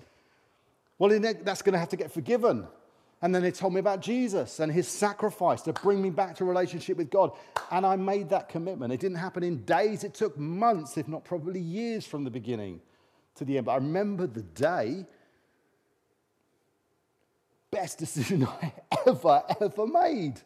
Well, 0.97 1.09
that's 1.19 1.61
going 1.61 1.73
to 1.73 1.79
have 1.79 1.89
to 1.89 1.97
get 1.97 2.11
forgiven. 2.11 2.67
And 3.21 3.33
then 3.33 3.41
they 3.41 3.51
told 3.51 3.73
me 3.73 3.79
about 3.79 4.01
Jesus 4.01 4.59
and 4.59 4.71
his 4.71 4.87
sacrifice 4.87 5.61
to 5.63 5.73
bring 5.73 6.01
me 6.01 6.09
back 6.09 6.35
to 6.37 6.45
relationship 6.45 6.97
with 6.97 7.09
God. 7.09 7.31
And 7.71 7.85
I 7.85 7.95
made 7.95 8.29
that 8.29 8.49
commitment. 8.49 8.93
It 8.93 8.99
didn't 8.99 9.17
happen 9.17 9.43
in 9.43 9.63
days, 9.63 10.03
it 10.03 10.13
took 10.13 10.37
months, 10.37 10.97
if 10.97 11.07
not 11.07 11.23
probably 11.23 11.59
years 11.59 12.05
from 12.05 12.23
the 12.23 12.29
beginning 12.29 12.81
to 13.35 13.45
the 13.45 13.57
end. 13.57 13.65
But 13.65 13.73
I 13.73 13.75
remember 13.77 14.27
the 14.27 14.43
day 14.43 15.05
best 17.71 17.97
decision 17.97 18.47
I 18.61 18.73
ever, 19.05 19.43
ever 19.61 19.87
made. 19.87 20.41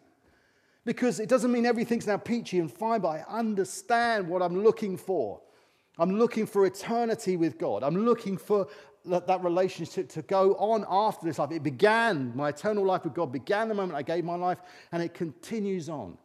Because 0.85 1.19
it 1.19 1.29
doesn't 1.29 1.51
mean 1.51 1.65
everything's 1.65 2.07
now 2.07 2.17
peachy 2.17 2.59
and 2.59 2.71
fine, 2.71 3.01
but 3.01 3.09
I 3.09 3.25
understand 3.27 4.27
what 4.27 4.41
I'm 4.41 4.63
looking 4.63 4.97
for. 4.97 5.41
I'm 5.97 6.17
looking 6.17 6.45
for 6.45 6.65
eternity 6.65 7.35
with 7.35 7.57
God. 7.57 7.83
I'm 7.83 8.05
looking 8.05 8.37
for 8.37 8.67
that 9.05 9.43
relationship 9.43 10.09
to 10.09 10.21
go 10.21 10.55
on 10.55 10.85
after 10.89 11.25
this 11.25 11.39
life. 11.39 11.51
It 11.51 11.63
began, 11.63 12.31
my 12.35 12.49
eternal 12.49 12.85
life 12.85 13.03
with 13.03 13.13
God 13.13 13.31
began 13.31 13.67
the 13.67 13.75
moment 13.75 13.97
I 13.97 14.01
gave 14.01 14.23
my 14.23 14.35
life, 14.35 14.59
and 14.91 15.03
it 15.03 15.13
continues 15.13 15.89
on. 15.89 16.17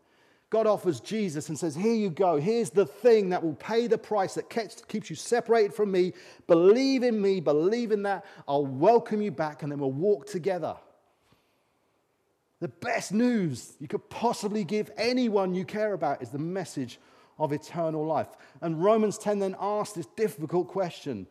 God 0.51 0.69
offers 0.69 1.01
Jesus 1.01 1.49
and 1.49 1.59
says, 1.59 1.75
Here 1.75 1.95
you 1.95 2.11
go. 2.11 2.37
Here's 2.37 2.71
the 2.71 2.87
thing 2.87 3.31
that 3.31 3.43
will 3.43 3.55
pay 3.55 3.89
the 3.89 3.99
price 3.99 4.35
that 4.35 4.49
keeps 4.89 5.11
you 5.11 5.17
separated 5.17 5.75
from 5.75 5.91
me. 5.91 6.13
Believe 6.47 7.03
in 7.03 7.21
me, 7.21 7.41
believe 7.41 7.91
in 7.91 8.05
that. 8.05 8.25
I'll 8.47 8.67
welcome 8.67 9.21
you 9.21 9.33
back, 9.33 9.65
and 9.65 9.73
then 9.73 9.81
we'll 9.81 9.91
walk 9.91 10.27
together. 10.27 10.77
The 12.61 12.69
best 12.69 13.13
news 13.13 13.75
you 13.81 13.89
could 13.89 14.09
possibly 14.11 14.65
give 14.65 14.91
anyone 14.97 15.55
you 15.55 15.65
care 15.65 15.93
about 15.93 16.23
is 16.23 16.31
the 16.31 16.39
message 16.39 16.99
of 17.39 17.53
eternal 17.53 18.07
life. 18.07 18.29
And 18.61 18.83
Romans 18.83 19.19
10 19.19 19.39
then 19.41 19.57
asks 19.61 19.95
this 19.95 20.07
difficult 20.17 20.69
question 20.69 21.27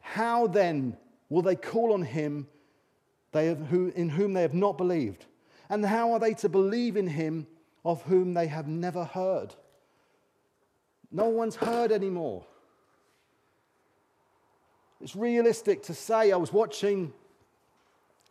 How 0.00 0.46
then 0.46 0.96
will 1.28 1.42
they 1.42 1.56
call 1.56 1.92
on 1.92 2.02
him 2.02 2.48
they 3.32 3.46
have, 3.46 3.60
who, 3.68 3.92
in 3.94 4.08
whom 4.08 4.32
they 4.32 4.42
have 4.42 4.54
not 4.54 4.78
believed? 4.78 5.26
And 5.68 5.84
how 5.84 6.12
are 6.12 6.18
they 6.18 6.34
to 6.34 6.48
believe 6.48 6.96
in 6.96 7.06
him 7.06 7.46
of 7.84 8.02
whom 8.02 8.34
they 8.34 8.46
have 8.46 8.68
never 8.68 9.04
heard? 9.04 9.54
No 11.10 11.28
one's 11.28 11.56
heard 11.56 11.92
anymore. 11.92 12.46
It's 15.00 15.14
realistic 15.14 15.82
to 15.84 15.94
say 15.94 16.32
I 16.32 16.36
was 16.36 16.52
watching 16.52 17.12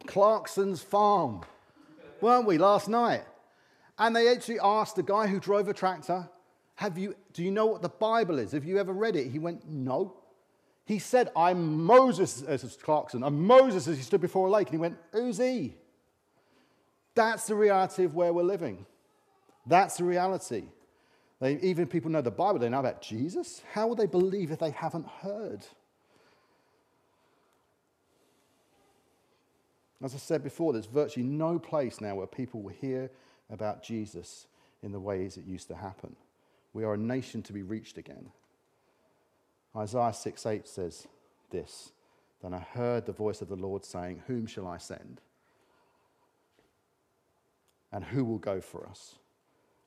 Clarkson's 0.08 0.82
farm 0.82 1.42
weren't 2.26 2.48
we, 2.48 2.58
last 2.58 2.90
night? 2.90 3.24
And 3.98 4.16
they 4.16 4.30
actually 4.30 4.60
asked 4.60 4.96
the 4.96 5.04
guy 5.04 5.28
who 5.28 5.40
drove 5.40 5.70
a 5.70 5.74
tractor, 5.74 6.28
have 6.76 6.98
you, 6.98 7.16
Do 7.32 7.44
you 7.44 7.52
know 7.52 7.68
what 7.68 7.82
the 7.82 7.90
Bible 7.90 8.40
is? 8.40 8.52
Have 8.52 8.66
you 8.66 8.80
ever 8.80 8.92
read 8.92 9.16
it? 9.16 9.32
He 9.32 9.40
went, 9.40 9.70
No. 9.70 10.18
He 10.86 11.00
said, 11.00 11.30
I'm 11.36 11.84
Moses, 11.84 12.42
as 12.44 12.78
Clarkson, 12.82 13.24
I'm 13.24 13.46
Moses 13.46 13.88
as 13.88 13.98
he 13.98 14.04
stood 14.04 14.22
before 14.22 14.48
a 14.48 14.52
lake. 14.52 14.68
And 14.68 14.74
he 14.74 14.82
went, 14.82 14.98
Who's 15.14 15.38
he? 15.38 15.76
That's 17.14 17.48
the 17.48 17.56
reality 17.56 18.04
of 18.04 18.14
where 18.14 18.34
we're 18.34 18.44
living. 18.44 18.86
That's 19.66 19.98
the 19.98 20.04
reality. 20.04 20.66
They, 21.40 21.58
even 21.62 21.88
people 21.88 22.12
know 22.12 22.22
the 22.22 22.32
Bible, 22.32 22.60
they 22.60 22.70
know 22.70 22.80
about 22.80 23.02
Jesus. 23.02 23.62
How 23.72 23.88
will 23.88 23.96
they 23.96 24.06
believe 24.06 24.52
if 24.52 24.60
they 24.60 24.72
haven't 24.72 25.08
heard? 25.08 25.66
As 30.04 30.14
I 30.14 30.18
said 30.18 30.44
before, 30.44 30.74
there's 30.74 30.86
virtually 30.86 31.26
no 31.26 31.58
place 31.58 32.02
now 32.02 32.16
where 32.16 32.28
people 32.28 32.62
will 32.62 32.74
hear 32.74 33.10
about 33.50 33.84
Jesus 33.84 34.48
in 34.84 34.92
the 34.92 35.00
ways 35.00 35.38
it 35.38 35.46
used 35.46 35.68
to 35.70 35.76
happen. 35.76 36.16
We 36.74 36.84
are 36.84 36.94
a 36.94 36.98
nation 36.98 37.42
to 37.44 37.54
be 37.54 37.64
reached 37.64 37.98
again. 37.98 38.30
Isaiah 39.76 40.14
6 40.14 40.46
8 40.46 40.68
says 40.68 41.08
this 41.50 41.92
Then 42.42 42.54
I 42.54 42.60
heard 42.60 43.06
the 43.06 43.14
voice 43.14 43.42
of 43.42 43.48
the 43.48 43.56
Lord 43.56 43.86
saying, 43.86 44.24
Whom 44.28 44.46
shall 44.46 44.68
I 44.68 44.78
send? 44.78 45.22
And 47.92 48.04
who 48.04 48.26
will 48.26 48.40
go 48.40 48.60
for 48.60 48.88
us? 48.88 49.16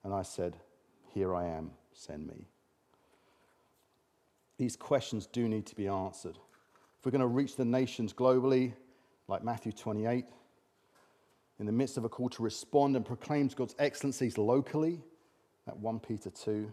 And 0.03 0.15
I 0.15 0.23
said, 0.23 0.57
Here 1.13 1.35
I 1.35 1.47
am, 1.47 1.73
send 1.93 2.27
me. 2.27 2.47
These 4.57 4.77
questions 4.77 5.27
do 5.27 5.49
need 5.49 5.67
to 5.67 5.77
be 5.77 5.87
answered. 5.87 6.39
If 6.99 7.05
we're 7.05 7.13
going 7.13 7.21
to 7.21 7.29
reach 7.29 7.57
the 7.57 7.65
nations 7.65 8.13
globally, 8.13 8.73
like 9.29 9.45
Matthew 9.45 9.73
28, 9.73 10.25
in 11.61 11.67
the 11.67 11.73
midst 11.73 11.97
of 11.97 12.05
a 12.05 12.09
call 12.09 12.29
to 12.31 12.43
respond 12.43 12.97
and 12.97 13.05
proclaims 13.05 13.55
God's 13.55 13.75
excellencies 13.79 14.39
locally, 14.39 15.01
at 15.67 15.77
1 15.77 16.01
Peter 16.01 16.31
2. 16.31 16.51
In 16.51 16.73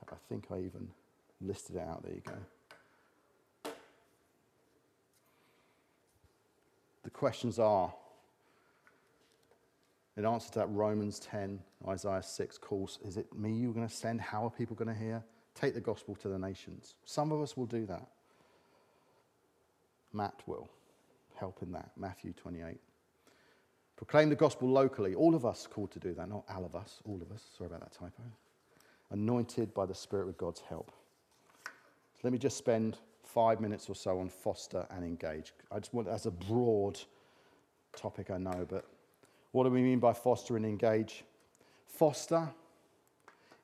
fact, 0.00 0.12
I 0.12 0.16
think 0.28 0.46
I 0.50 0.58
even 0.58 0.88
listed 1.40 1.76
it 1.76 1.82
out. 1.82 2.02
There 2.02 2.14
you 2.14 2.22
go. 2.26 3.70
The 7.04 7.10
questions 7.10 7.58
are, 7.58 7.94
in 10.16 10.26
answer 10.26 10.50
to 10.52 10.58
that 10.58 10.66
Romans 10.66 11.20
10, 11.20 11.60
Isaiah 11.86 12.22
6 12.22 12.58
calls, 12.58 12.98
is 13.04 13.16
it 13.16 13.32
me 13.32 13.52
you're 13.52 13.72
going 13.72 13.86
to 13.86 13.94
send? 13.94 14.20
How 14.20 14.44
are 14.44 14.50
people 14.50 14.74
going 14.74 14.92
to 14.92 15.00
hear? 15.00 15.22
Take 15.54 15.74
the 15.74 15.80
gospel 15.80 16.16
to 16.16 16.28
the 16.28 16.38
nations. 16.38 16.96
Some 17.04 17.30
of 17.30 17.40
us 17.40 17.56
will 17.56 17.66
do 17.66 17.86
that. 17.86 18.08
Matt 20.12 20.42
will 20.46 20.68
help 21.38 21.62
in 21.62 21.72
that. 21.72 21.90
Matthew 21.96 22.32
28. 22.32 22.78
Proclaim 23.96 24.28
the 24.28 24.36
gospel 24.36 24.68
locally. 24.68 25.14
All 25.14 25.34
of 25.34 25.44
us 25.44 25.66
called 25.68 25.90
to 25.92 25.98
do 25.98 26.14
that, 26.14 26.28
not 26.28 26.44
all 26.54 26.64
of 26.64 26.76
us, 26.76 27.00
all 27.04 27.20
of 27.20 27.32
us. 27.32 27.42
Sorry 27.56 27.66
about 27.66 27.80
that 27.80 27.92
typo. 27.92 28.22
Anointed 29.10 29.74
by 29.74 29.86
the 29.86 29.94
Spirit 29.94 30.26
with 30.26 30.38
God's 30.38 30.60
help. 30.60 30.92
So 31.64 32.20
let 32.22 32.32
me 32.32 32.38
just 32.38 32.56
spend 32.56 32.98
five 33.24 33.60
minutes 33.60 33.88
or 33.88 33.94
so 33.94 34.18
on 34.20 34.28
foster 34.28 34.86
and 34.90 35.04
engage. 35.04 35.52
I 35.72 35.78
just 35.78 35.92
want, 35.92 36.08
as 36.08 36.26
a 36.26 36.30
broad 36.30 36.98
topic, 37.96 38.30
I 38.30 38.38
know, 38.38 38.66
but 38.68 38.84
what 39.52 39.64
do 39.64 39.70
we 39.70 39.82
mean 39.82 39.98
by 39.98 40.12
foster 40.12 40.56
and 40.56 40.64
engage? 40.64 41.24
Foster, 41.86 42.48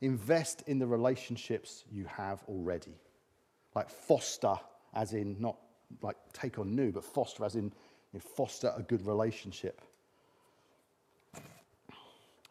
invest 0.00 0.62
in 0.66 0.78
the 0.78 0.86
relationships 0.86 1.84
you 1.90 2.04
have 2.06 2.42
already. 2.48 2.94
Like 3.74 3.88
foster, 3.88 4.54
as 4.94 5.12
in 5.12 5.36
not 5.40 5.56
like 6.02 6.16
take 6.32 6.58
on 6.58 6.74
new, 6.74 6.92
but 6.92 7.04
foster 7.04 7.44
as 7.44 7.54
in 7.54 7.64
you 7.64 7.70
know, 8.14 8.20
foster 8.20 8.72
a 8.76 8.82
good 8.82 9.06
relationship. 9.06 9.80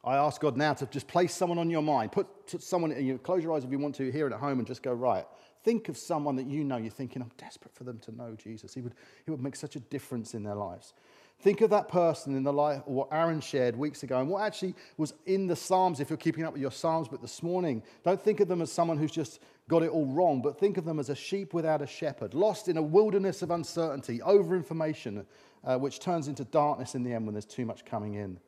I 0.05 0.17
ask 0.17 0.41
God 0.41 0.57
now 0.57 0.73
to 0.73 0.85
just 0.87 1.07
place 1.07 1.33
someone 1.33 1.57
on 1.57 1.69
your 1.69 1.81
mind. 1.81 2.11
Put 2.11 2.27
someone, 2.59 2.91
you 3.03 3.17
close 3.17 3.41
your 3.41 3.55
eyes 3.55 3.63
if 3.63 3.71
you 3.71 3.79
want 3.79 3.95
to 3.95 4.11
here 4.11 4.27
at 4.27 4.33
home 4.33 4.59
and 4.59 4.67
just 4.67 4.83
go, 4.83 4.91
right, 4.91 5.25
think 5.63 5.87
of 5.87 5.97
someone 5.97 6.35
that 6.35 6.45
you 6.45 6.65
know. 6.65 6.75
You're 6.75 6.91
thinking, 6.91 7.21
I'm 7.21 7.31
desperate 7.37 7.73
for 7.73 7.85
them 7.85 7.99
to 7.99 8.11
know 8.13 8.35
Jesus. 8.35 8.73
He 8.73 8.81
would, 8.81 8.95
he 9.23 9.31
would 9.31 9.41
make 9.41 9.55
such 9.55 9.77
a 9.77 9.79
difference 9.79 10.33
in 10.33 10.43
their 10.43 10.55
lives. 10.55 10.93
Think 11.41 11.59
of 11.61 11.71
that 11.71 11.89
person 11.89 12.35
in 12.35 12.43
the 12.43 12.53
life, 12.53 12.81
what 12.85 13.09
Aaron 13.11 13.41
shared 13.41 13.75
weeks 13.75 14.03
ago, 14.03 14.19
and 14.19 14.29
what 14.29 14.43
actually 14.43 14.75
was 14.95 15.13
in 15.25 15.47
the 15.47 15.55
Psalms, 15.55 15.99
if 15.99 16.09
you're 16.09 16.15
keeping 16.15 16.45
up 16.45 16.53
with 16.53 16.61
your 16.61 16.71
Psalms 16.71 17.09
but 17.09 17.21
this 17.21 17.43
morning. 17.43 17.83
Don't 18.03 18.21
think 18.21 18.39
of 18.39 18.47
them 18.47 18.61
as 18.61 18.71
someone 18.71 18.97
who's 18.97 19.11
just 19.11 19.41
got 19.67 19.83
it 19.83 19.89
all 19.89 20.05
wrong, 20.05 20.41
but 20.41 20.57
think 20.57 20.77
of 20.77 20.85
them 20.85 20.99
as 20.99 21.09
a 21.09 21.15
sheep 21.15 21.53
without 21.53 21.81
a 21.81 21.87
shepherd, 21.87 22.33
lost 22.33 22.69
in 22.69 22.77
a 22.77 22.81
wilderness 22.81 23.41
of 23.41 23.51
uncertainty, 23.51 24.21
over 24.21 24.55
information, 24.55 25.25
uh, 25.65 25.77
which 25.77 25.99
turns 25.99 26.27
into 26.27 26.45
darkness 26.45 26.95
in 26.95 27.03
the 27.03 27.13
end 27.13 27.25
when 27.25 27.33
there's 27.33 27.45
too 27.45 27.65
much 27.65 27.83
coming 27.83 28.13
in. 28.13 28.39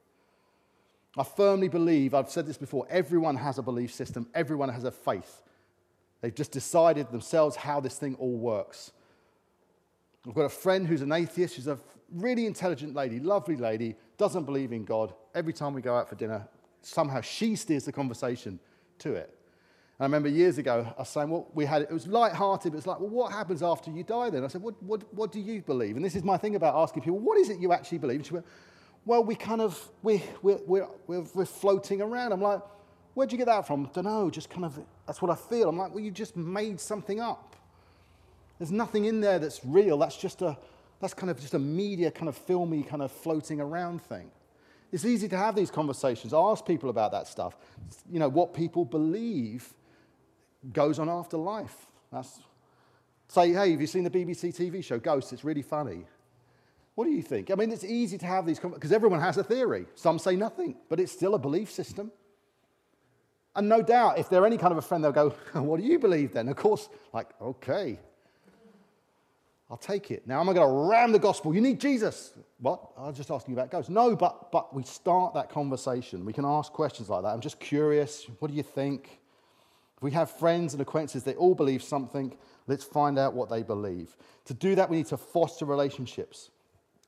I 1.17 1.23
firmly 1.23 1.69
believe, 1.69 2.13
I've 2.13 2.29
said 2.29 2.45
this 2.45 2.57
before, 2.57 2.85
everyone 2.89 3.37
has 3.37 3.57
a 3.57 3.61
belief 3.61 3.93
system, 3.93 4.27
everyone 4.33 4.69
has 4.69 4.83
a 4.83 4.91
faith. 4.91 5.41
They've 6.21 6.35
just 6.35 6.51
decided 6.51 7.11
themselves 7.11 7.55
how 7.55 7.79
this 7.79 7.97
thing 7.97 8.15
all 8.15 8.37
works. 8.37 8.91
I've 10.27 10.33
got 10.33 10.45
a 10.45 10.49
friend 10.49 10.87
who's 10.87 11.01
an 11.01 11.11
atheist. 11.11 11.55
She's 11.55 11.67
a 11.67 11.77
really 12.11 12.45
intelligent 12.45 12.95
lady, 12.95 13.19
lovely 13.19 13.55
lady, 13.55 13.95
doesn't 14.17 14.45
believe 14.45 14.71
in 14.71 14.85
God. 14.85 15.13
Every 15.33 15.53
time 15.53 15.73
we 15.73 15.81
go 15.81 15.95
out 15.95 16.09
for 16.09 16.15
dinner, 16.15 16.47
somehow 16.81 17.21
she 17.21 17.55
steers 17.55 17.85
the 17.85 17.91
conversation 17.91 18.59
to 18.99 19.13
it. 19.13 19.29
And 19.97 20.03
I 20.03 20.05
remember 20.05 20.29
years 20.29 20.57
ago, 20.57 20.93
I 20.97 21.01
was 21.01 21.09
saying, 21.09 21.29
well, 21.29 21.47
we 21.53 21.65
had, 21.65 21.83
it 21.83 21.91
was 21.91 22.05
light-hearted, 22.05 22.71
but 22.71 22.77
it's 22.77 22.87
like, 22.87 22.99
well, 22.99 23.09
what 23.09 23.31
happens 23.31 23.63
after 23.63 23.91
you 23.91 24.03
die 24.03 24.29
then? 24.29 24.43
I 24.43 24.47
said, 24.47 24.61
what, 24.61 24.81
what, 24.83 25.13
what 25.13 25.31
do 25.31 25.39
you 25.39 25.61
believe? 25.61 25.95
And 25.95 26.03
this 26.03 26.15
is 26.15 26.23
my 26.23 26.37
thing 26.37 26.55
about 26.55 26.75
asking 26.75 27.03
people, 27.03 27.19
what 27.19 27.37
is 27.37 27.49
it 27.49 27.59
you 27.59 27.71
actually 27.71 27.99
believe? 27.99 28.17
And 28.17 28.25
she 28.25 28.33
went, 28.33 28.45
well, 29.05 29.23
we 29.23 29.35
kind 29.35 29.61
of, 29.61 29.79
we, 30.01 30.23
we're, 30.41 30.59
we're, 30.65 30.87
we're, 31.07 31.23
we're 31.33 31.45
floating 31.45 32.01
around. 32.01 32.33
I'm 32.33 32.41
like, 32.41 32.61
where'd 33.13 33.31
you 33.31 33.37
get 33.37 33.47
that 33.47 33.67
from? 33.67 33.89
Don't 33.93 34.03
know, 34.03 34.29
just 34.29 34.49
kind 34.49 34.65
of, 34.65 34.79
that's 35.05 35.21
what 35.21 35.31
I 35.31 35.35
feel. 35.35 35.69
I'm 35.69 35.77
like, 35.77 35.93
well, 35.93 36.03
you 36.03 36.11
just 36.11 36.35
made 36.35 36.79
something 36.79 37.21
up. 37.21 37.55
There's 38.57 38.71
nothing 38.71 39.05
in 39.05 39.21
there 39.21 39.39
that's 39.39 39.61
real. 39.65 39.97
That's 39.97 40.17
just 40.17 40.41
a, 40.41 40.57
that's 40.99 41.13
kind 41.13 41.29
of 41.29 41.39
just 41.39 41.53
a 41.53 41.59
media, 41.59 42.11
kind 42.11 42.29
of 42.29 42.37
filmy, 42.37 42.83
kind 42.83 43.01
of 43.01 43.11
floating 43.11 43.59
around 43.59 44.01
thing. 44.01 44.31
It's 44.91 45.03
easy 45.03 45.27
to 45.29 45.37
have 45.37 45.55
these 45.55 45.71
conversations. 45.71 46.33
Ask 46.33 46.65
people 46.65 46.89
about 46.89 47.11
that 47.11 47.27
stuff. 47.27 47.57
You 48.09 48.19
know, 48.19 48.29
what 48.29 48.53
people 48.53 48.85
believe 48.85 49.73
goes 50.71 50.99
on 50.99 51.09
after 51.09 51.37
life. 51.37 51.87
That's, 52.11 52.39
say, 53.27 53.51
hey, 53.51 53.71
have 53.71 53.81
you 53.81 53.87
seen 53.87 54.03
the 54.03 54.09
BBC 54.09 54.55
TV 54.55 54.83
show 54.83 54.99
Ghosts? 54.99 55.33
It's 55.33 55.43
really 55.43 55.61
funny. 55.61 56.05
What 56.95 57.05
do 57.05 57.11
you 57.11 57.21
think? 57.21 57.51
I 57.51 57.55
mean, 57.55 57.71
it's 57.71 57.83
easy 57.83 58.17
to 58.19 58.25
have 58.25 58.45
these 58.45 58.57
because 58.57 58.93
everyone 58.93 59.19
has 59.19 59.37
a 59.37 59.43
theory. 59.43 59.85
Some 59.95 60.17
say 60.17 60.37
nothing, 60.37 60.77
but 60.87 60.99
it's 60.99 61.11
still 61.11 61.35
a 61.35 61.39
belief 61.39 61.69
system. 61.69 62.09
And 63.53 63.67
no 63.67 63.81
doubt, 63.81 64.17
if 64.17 64.29
they're 64.29 64.45
any 64.45 64.57
kind 64.57 64.71
of 64.71 64.77
a 64.77 64.81
friend, 64.81 65.03
they'll 65.03 65.11
go, 65.11 65.29
What 65.53 65.79
do 65.79 65.85
you 65.85 65.99
believe 65.99 66.33
then? 66.33 66.47
Of 66.47 66.55
course, 66.55 66.87
like, 67.13 67.27
okay, 67.41 67.99
I'll 69.69 69.77
take 69.77 70.11
it. 70.11 70.27
Now, 70.27 70.39
am 70.41 70.49
I 70.49 70.53
going 70.53 70.67
to 70.67 70.89
ram 70.89 71.11
the 71.11 71.19
gospel? 71.19 71.55
You 71.55 71.61
need 71.61 71.79
Jesus. 71.79 72.33
What? 72.59 72.91
I 72.97 73.07
was 73.07 73.17
just 73.17 73.31
asking 73.31 73.53
you 73.53 73.59
about 73.59 73.71
ghosts. 73.71 73.89
No, 73.89 74.15
but, 74.15 74.51
but 74.51 74.75
we 74.75 74.83
start 74.83 75.33
that 75.33 75.49
conversation. 75.49 76.23
We 76.23 76.33
can 76.33 76.45
ask 76.45 76.71
questions 76.71 77.09
like 77.09 77.23
that. 77.23 77.29
I'm 77.29 77.41
just 77.41 77.59
curious. 77.59 78.27
What 78.39 78.51
do 78.51 78.57
you 78.57 78.63
think? 78.63 79.19
If 79.97 80.03
we 80.03 80.11
have 80.11 80.29
friends 80.29 80.73
and 80.73 80.81
acquaintances, 80.81 81.23
they 81.23 81.33
all 81.33 81.55
believe 81.55 81.81
something. 81.81 82.35
Let's 82.67 82.83
find 82.83 83.17
out 83.17 83.33
what 83.33 83.49
they 83.49 83.63
believe. 83.63 84.15
To 84.45 84.53
do 84.53 84.75
that, 84.75 84.89
we 84.89 84.97
need 84.97 85.07
to 85.07 85.17
foster 85.17 85.65
relationships. 85.65 86.51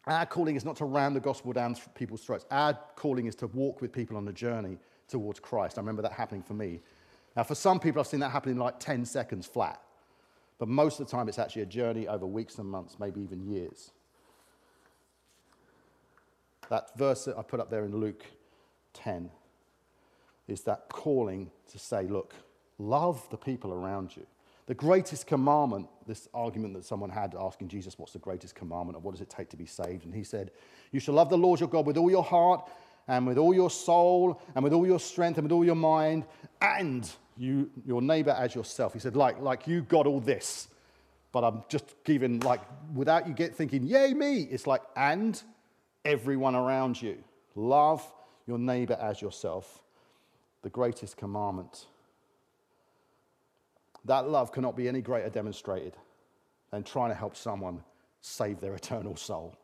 Our 0.07 0.25
calling 0.25 0.55
is 0.55 0.65
not 0.65 0.77
to 0.77 0.85
ram 0.85 1.13
the 1.13 1.19
gospel 1.19 1.53
down 1.53 1.75
people's 1.93 2.21
throats. 2.23 2.45
Our 2.49 2.73
calling 2.95 3.27
is 3.27 3.35
to 3.35 3.47
walk 3.47 3.81
with 3.81 3.91
people 3.91 4.17
on 4.17 4.25
the 4.25 4.33
journey 4.33 4.77
towards 5.07 5.39
Christ. 5.39 5.77
I 5.77 5.81
remember 5.81 6.01
that 6.01 6.13
happening 6.13 6.41
for 6.41 6.53
me. 6.53 6.79
Now, 7.35 7.43
for 7.43 7.55
some 7.55 7.79
people, 7.79 7.99
I've 7.99 8.07
seen 8.07 8.21
that 8.21 8.31
happen 8.31 8.53
in 8.53 8.57
like 8.57 8.79
10 8.79 9.05
seconds 9.05 9.45
flat. 9.45 9.81
But 10.59 10.67
most 10.67 10.99
of 10.99 11.07
the 11.07 11.11
time, 11.11 11.29
it's 11.29 11.39
actually 11.39 11.61
a 11.63 11.67
journey 11.67 12.07
over 12.07 12.25
weeks 12.25 12.57
and 12.57 12.69
months, 12.69 12.97
maybe 12.99 13.21
even 13.21 13.43
years. 13.43 13.91
That 16.69 16.97
verse 16.97 17.25
that 17.25 17.37
I 17.37 17.43
put 17.43 17.59
up 17.59 17.69
there 17.69 17.85
in 17.85 17.95
Luke 17.95 18.25
10 18.93 19.29
is 20.47 20.61
that 20.61 20.89
calling 20.89 21.51
to 21.71 21.79
say, 21.79 22.07
look, 22.07 22.33
love 22.77 23.25
the 23.29 23.37
people 23.37 23.71
around 23.71 24.15
you. 24.15 24.25
The 24.65 24.73
greatest 24.73 25.27
commandment, 25.27 25.87
this 26.07 26.27
argument 26.33 26.73
that 26.73 26.83
someone 26.83 27.09
had 27.09 27.35
asking 27.39 27.69
Jesus, 27.69 27.97
what's 27.97 28.11
the 28.11 28.19
greatest 28.19 28.53
commandment 28.53 28.97
or 28.97 28.99
what 28.99 29.13
does 29.13 29.21
it 29.21 29.29
take 29.29 29.49
to 29.51 29.57
be 29.57 29.65
saved? 29.65 30.03
And 30.03 30.13
he 30.13 30.23
said, 30.23 30.51
You 30.91 30.99
shall 30.99 31.13
love 31.13 31.29
the 31.29 31.37
Lord 31.37 31.61
your 31.61 31.69
God 31.69 31.85
with 31.85 31.95
all 31.95 32.11
your 32.11 32.23
heart 32.23 32.69
and 33.07 33.25
with 33.25 33.37
all 33.37 33.53
your 33.53 33.69
soul 33.69 34.41
and 34.55 34.63
with 34.63 34.73
all 34.73 34.85
your 34.85 34.99
strength 34.99 35.37
and 35.37 35.45
with 35.45 35.53
all 35.53 35.63
your 35.63 35.75
mind 35.75 36.25
and 36.61 37.09
you, 37.37 37.69
your 37.85 38.01
neighbor 38.01 38.31
as 38.31 38.55
yourself. 38.55 38.93
He 38.93 38.99
said, 38.99 39.15
like, 39.15 39.39
like 39.41 39.67
you 39.67 39.81
got 39.81 40.07
all 40.07 40.19
this, 40.19 40.67
but 41.31 41.43
I'm 41.43 41.63
just 41.69 41.95
giving, 42.03 42.39
like, 42.39 42.61
without 42.93 43.27
you 43.27 43.33
get 43.33 43.55
thinking, 43.55 43.83
yay, 43.83 44.13
me. 44.13 44.41
It's 44.43 44.67
like, 44.67 44.81
and 44.95 45.41
everyone 46.05 46.55
around 46.55 47.01
you. 47.01 47.17
Love 47.55 48.05
your 48.45 48.57
neighbor 48.57 48.97
as 48.99 49.21
yourself. 49.21 49.83
The 50.61 50.69
greatest 50.69 51.17
commandment. 51.17 51.85
That 54.05 54.29
love 54.29 54.51
cannot 54.51 54.75
be 54.75 54.87
any 54.87 55.01
greater 55.01 55.29
demonstrated 55.29 55.95
than 56.71 56.83
trying 56.83 57.09
to 57.09 57.15
help 57.15 57.35
someone 57.35 57.83
save 58.21 58.59
their 58.59 58.73
eternal 58.73 59.15
soul. 59.15 59.55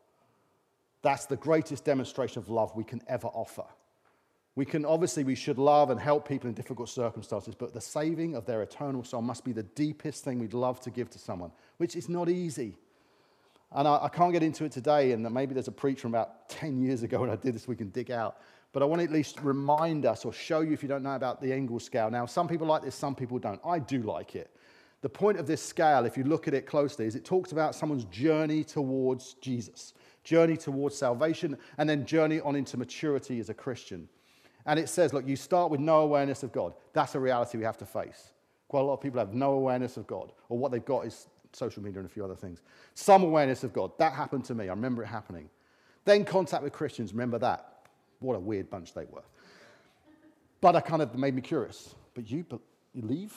That's 1.02 1.26
the 1.26 1.36
greatest 1.36 1.84
demonstration 1.86 2.40
of 2.40 2.50
love 2.50 2.76
we 2.76 2.84
can 2.84 3.02
ever 3.08 3.28
offer. 3.28 3.66
We 4.56 4.66
can 4.66 4.86
obviously, 4.86 5.24
we 5.24 5.36
should 5.36 5.58
love 5.58 5.90
and 5.90 6.00
help 6.00 6.28
people 6.28 6.48
in 6.48 6.54
difficult 6.54 6.90
circumstances, 6.90 7.56
but 7.56 7.74
the 7.74 7.82
saving 7.82 8.36
of 8.36 8.46
their 8.46 8.62
eternal 8.62 9.04
soul 9.04 9.22
must 9.22 9.44
be 9.44 9.52
the 9.52 9.64
deepest 9.64 10.24
thing 10.24 10.38
we'd 10.38 10.54
love 10.54 10.80
to 10.82 10.92
give 10.92 11.10
to 11.12 11.20
someone, 11.20 11.52
which 11.78 11.96
is 11.96 12.08
not 12.08 12.30
easy. 12.30 12.76
And 13.72 13.88
I, 13.88 14.04
I 14.04 14.10
can't 14.10 14.32
get 14.32 14.44
into 14.44 14.64
it 14.66 14.72
today, 14.72 15.12
and 15.12 15.28
maybe 15.32 15.56
there's 15.56 15.68
a 15.68 15.72
preach 15.72 16.02
from 16.02 16.12
about 16.12 16.50
10 16.50 16.84
years 16.84 17.02
ago 17.02 17.22
when 17.22 17.32
I 17.32 17.36
did 17.36 17.56
this, 17.56 17.68
we 17.68 17.76
can 17.76 17.90
dig 17.90 18.12
out. 18.12 18.38
But 18.74 18.84
I 18.84 18.86
want 18.86 19.00
to 19.00 19.04
at 19.04 19.12
least 19.12 19.40
remind 19.42 20.06
us 20.06 20.26
or 20.26 20.34
show 20.34 20.62
you 20.62 20.74
if 20.74 20.84
you 20.84 20.90
don't 20.90 21.04
know 21.04 21.16
about 21.16 21.42
the 21.42 21.52
Engel 21.52 21.80
scale. 21.80 22.12
Now, 22.12 22.26
some 22.28 22.48
people 22.48 22.68
like 22.68 22.84
this, 22.84 22.96
some 22.96 23.16
people 23.16 23.40
don't. 23.40 23.60
I 23.66 23.80
do 23.80 24.04
like 24.04 24.36
it. 24.36 24.52
The 25.02 25.10
point 25.10 25.38
of 25.38 25.48
this 25.48 25.62
scale, 25.62 26.06
if 26.06 26.16
you 26.16 26.24
look 26.24 26.48
at 26.48 26.54
it 26.54 26.66
closely, 26.66 27.06
is 27.06 27.16
it 27.16 27.26
talks 27.26 27.52
about 27.52 27.76
someone's 27.76 28.06
journey 28.06 28.64
towards 28.64 29.34
Jesus, 29.34 29.94
journey 30.24 30.58
towards 30.58 30.96
salvation, 30.96 31.58
and 31.78 31.90
then 31.90 32.06
journey 32.06 32.40
on 32.40 32.56
into 32.56 32.78
maturity 32.78 33.40
as 33.40 33.50
a 33.50 33.54
Christian. 33.54 34.08
And 34.66 34.80
it 34.80 34.90
says, 34.90 35.14
look, 35.14 35.28
you 35.28 35.36
start 35.36 35.72
with 35.72 35.80
no 35.80 36.00
awareness 36.00 36.44
of 36.44 36.52
God. 36.52 36.74
That's 36.94 37.16
a 37.16 37.20
reality 37.20 37.58
we 37.58 37.64
have 37.66 37.78
to 37.80 37.86
face. 37.86 38.32
Quite 38.68 38.82
a 38.82 38.84
lot 38.84 38.94
of 38.94 39.02
people 39.02 39.20
have 39.20 39.34
no 39.34 39.52
awareness 39.52 39.98
of 39.98 40.08
God, 40.08 40.32
or 40.50 40.58
what 40.58 40.72
they've 40.72 40.84
got 40.84 41.06
is 41.06 41.28
social 41.52 41.84
media 41.84 42.00
and 42.00 42.10
a 42.10 42.12
few 42.12 42.24
other 42.24 42.36
things. 42.36 42.62
Some 42.96 43.24
awareness 43.24 43.64
of 43.64 43.74
God. 43.74 43.92
That 44.00 44.14
happened 44.14 44.46
to 44.46 44.56
me. 44.56 44.66
I 44.66 44.70
remember 44.70 45.04
it 45.04 45.08
happening. 45.08 45.50
Then 46.06 46.26
contact 46.26 46.64
with 46.64 46.74
Christians. 46.74 47.14
Remember 47.14 47.38
that. 47.40 47.88
What 48.20 48.36
a 48.36 48.40
weird 48.40 48.70
bunch 48.70 48.94
they 48.94 49.06
were. 49.06 49.24
But 50.62 50.76
I 50.76 50.82
kind 50.82 51.02
of 51.02 51.16
made 51.16 51.36
me 51.36 51.42
curious. 51.42 51.94
But 52.14 52.32
you 52.32 52.46
believe? 52.96 53.34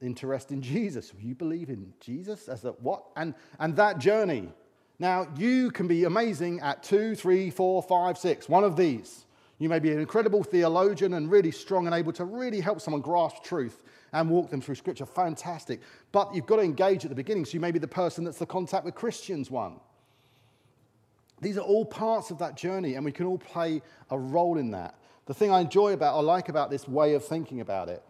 Interest 0.00 0.52
in 0.52 0.60
Jesus. 0.60 1.12
You 1.20 1.34
believe 1.34 1.70
in 1.70 1.92
Jesus 2.00 2.48
as 2.48 2.64
a 2.64 2.72
what? 2.72 3.04
And, 3.16 3.34
and 3.58 3.74
that 3.76 3.98
journey. 3.98 4.50
Now, 4.98 5.28
you 5.36 5.70
can 5.70 5.88
be 5.88 6.04
amazing 6.04 6.60
at 6.60 6.82
two, 6.82 7.14
three, 7.14 7.50
four, 7.50 7.82
five, 7.82 8.18
six, 8.18 8.48
one 8.48 8.64
of 8.64 8.76
these. 8.76 9.24
You 9.58 9.68
may 9.68 9.80
be 9.80 9.90
an 9.90 9.98
incredible 9.98 10.44
theologian 10.44 11.14
and 11.14 11.30
really 11.30 11.50
strong 11.50 11.86
and 11.86 11.94
able 11.94 12.12
to 12.12 12.24
really 12.24 12.60
help 12.60 12.80
someone 12.80 13.00
grasp 13.00 13.42
truth 13.42 13.82
and 14.12 14.30
walk 14.30 14.50
them 14.50 14.60
through 14.60 14.76
Scripture. 14.76 15.04
Fantastic. 15.04 15.80
But 16.12 16.34
you've 16.34 16.46
got 16.46 16.56
to 16.56 16.62
engage 16.62 17.04
at 17.04 17.10
the 17.10 17.16
beginning. 17.16 17.44
So 17.44 17.54
you 17.54 17.60
may 17.60 17.72
be 17.72 17.80
the 17.80 17.88
person 17.88 18.24
that's 18.24 18.38
the 18.38 18.46
contact 18.46 18.84
with 18.84 18.94
Christians 18.94 19.50
one. 19.50 19.80
These 21.40 21.58
are 21.58 21.62
all 21.62 21.84
parts 21.84 22.30
of 22.30 22.38
that 22.38 22.56
journey, 22.56 22.94
and 22.94 23.04
we 23.04 23.12
can 23.12 23.26
all 23.26 23.38
play 23.38 23.80
a 24.10 24.18
role 24.18 24.58
in 24.58 24.72
that. 24.72 24.96
The 25.26 25.34
thing 25.34 25.50
I 25.50 25.60
enjoy 25.60 25.92
about, 25.92 26.16
I 26.16 26.20
like 26.20 26.48
about 26.48 26.70
this 26.70 26.88
way 26.88 27.14
of 27.14 27.24
thinking 27.24 27.60
about 27.60 27.88
it, 27.88 28.02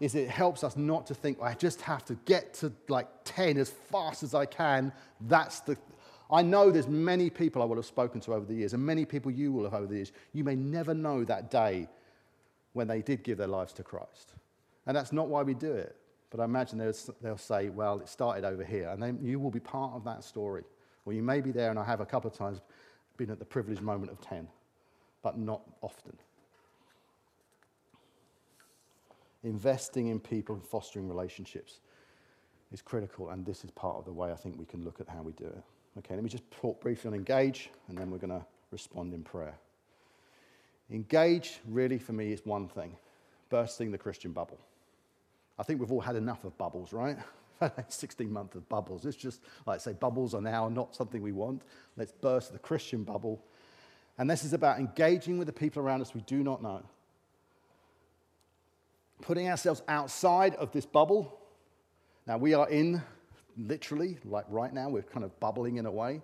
is 0.00 0.14
it 0.14 0.28
helps 0.28 0.64
us 0.64 0.76
not 0.76 1.06
to 1.08 1.14
think, 1.14 1.38
I 1.42 1.54
just 1.54 1.80
have 1.82 2.04
to 2.06 2.14
get 2.24 2.54
to 2.54 2.72
like 2.88 3.08
10 3.24 3.58
as 3.58 3.70
fast 3.70 4.22
as 4.22 4.34
I 4.34 4.46
can. 4.46 4.92
That's 5.20 5.60
the. 5.60 5.76
I 6.30 6.42
know 6.42 6.70
there's 6.70 6.88
many 6.88 7.30
people 7.30 7.62
I 7.62 7.64
will 7.64 7.76
have 7.76 7.86
spoken 7.86 8.20
to 8.22 8.34
over 8.34 8.46
the 8.46 8.54
years, 8.54 8.72
and 8.72 8.84
many 8.84 9.04
people 9.04 9.30
you 9.30 9.52
will 9.52 9.64
have 9.64 9.74
over 9.74 9.86
the 9.86 9.96
years. 9.96 10.12
You 10.32 10.44
may 10.44 10.56
never 10.56 10.94
know 10.94 11.24
that 11.24 11.50
day 11.50 11.88
when 12.72 12.88
they 12.88 13.02
did 13.02 13.22
give 13.22 13.38
their 13.38 13.46
lives 13.46 13.72
to 13.74 13.82
Christ. 13.82 14.32
And 14.86 14.96
that's 14.96 15.12
not 15.12 15.28
why 15.28 15.42
we 15.42 15.54
do 15.54 15.72
it. 15.72 15.96
But 16.30 16.40
I 16.40 16.44
imagine 16.44 16.78
they'll 16.78 17.38
say, 17.38 17.68
well, 17.68 18.00
it 18.00 18.08
started 18.08 18.44
over 18.44 18.64
here, 18.64 18.88
and 18.88 19.02
then 19.02 19.18
you 19.22 19.38
will 19.38 19.50
be 19.50 19.60
part 19.60 19.92
of 19.92 20.02
that 20.04 20.24
story. 20.24 20.64
Or 21.04 21.12
you 21.12 21.22
may 21.22 21.40
be 21.40 21.52
there, 21.52 21.70
and 21.70 21.78
I 21.78 21.84
have 21.84 22.00
a 22.00 22.06
couple 22.06 22.30
of 22.30 22.36
times 22.36 22.60
been 23.16 23.30
at 23.30 23.38
the 23.38 23.44
privileged 23.44 23.82
moment 23.82 24.10
of 24.10 24.20
10, 24.20 24.48
but 25.22 25.38
not 25.38 25.62
often. 25.82 26.16
Investing 29.44 30.08
in 30.08 30.18
people 30.18 30.56
and 30.56 30.64
fostering 30.64 31.06
relationships 31.06 31.80
is 32.72 32.82
critical, 32.82 33.28
and 33.28 33.44
this 33.44 33.62
is 33.62 33.70
part 33.70 33.96
of 33.96 34.04
the 34.06 34.12
way 34.12 34.32
I 34.32 34.36
think 34.36 34.58
we 34.58 34.64
can 34.64 34.82
look 34.82 35.00
at 35.00 35.08
how 35.08 35.22
we 35.22 35.32
do 35.32 35.44
it. 35.44 35.62
Okay, 35.98 36.14
let 36.14 36.24
me 36.24 36.30
just 36.30 36.50
talk 36.50 36.80
briefly 36.80 37.08
on 37.08 37.14
engage, 37.14 37.70
and 37.88 37.96
then 37.96 38.10
we're 38.10 38.18
going 38.18 38.38
to 38.38 38.44
respond 38.70 39.14
in 39.14 39.22
prayer. 39.22 39.54
Engage, 40.90 41.60
really, 41.68 41.98
for 41.98 42.12
me, 42.12 42.32
is 42.32 42.44
one 42.44 42.68
thing 42.68 42.96
bursting 43.48 43.92
the 43.92 43.98
Christian 43.98 44.32
bubble. 44.32 44.58
I 45.58 45.62
think 45.62 45.78
we've 45.78 45.92
all 45.92 46.00
had 46.00 46.16
enough 46.16 46.44
of 46.44 46.56
bubbles, 46.58 46.92
right? 46.92 47.16
16 47.88 48.32
months 48.32 48.56
of 48.56 48.68
bubbles. 48.68 49.06
It's 49.06 49.16
just, 49.16 49.40
like 49.66 49.76
I 49.76 49.78
say, 49.78 49.92
bubbles 49.92 50.34
are 50.34 50.40
now 50.40 50.68
not 50.68 50.94
something 50.94 51.22
we 51.22 51.32
want. 51.32 51.62
Let's 51.96 52.12
burst 52.12 52.52
the 52.52 52.58
Christian 52.58 53.04
bubble. 53.04 53.40
And 54.18 54.28
this 54.28 54.44
is 54.44 54.52
about 54.52 54.78
engaging 54.78 55.38
with 55.38 55.46
the 55.46 55.52
people 55.52 55.82
around 55.82 56.00
us 56.00 56.14
we 56.14 56.20
do 56.22 56.42
not 56.42 56.62
know. 56.62 56.82
Putting 59.22 59.48
ourselves 59.48 59.82
outside 59.88 60.54
of 60.56 60.72
this 60.72 60.86
bubble. 60.86 61.38
Now, 62.26 62.38
we 62.38 62.54
are 62.54 62.68
in, 62.68 63.02
literally, 63.56 64.18
like 64.24 64.44
right 64.48 64.72
now, 64.72 64.88
we're 64.88 65.02
kind 65.02 65.24
of 65.24 65.38
bubbling 65.40 65.76
in 65.76 65.86
a 65.86 65.90
way. 65.90 66.20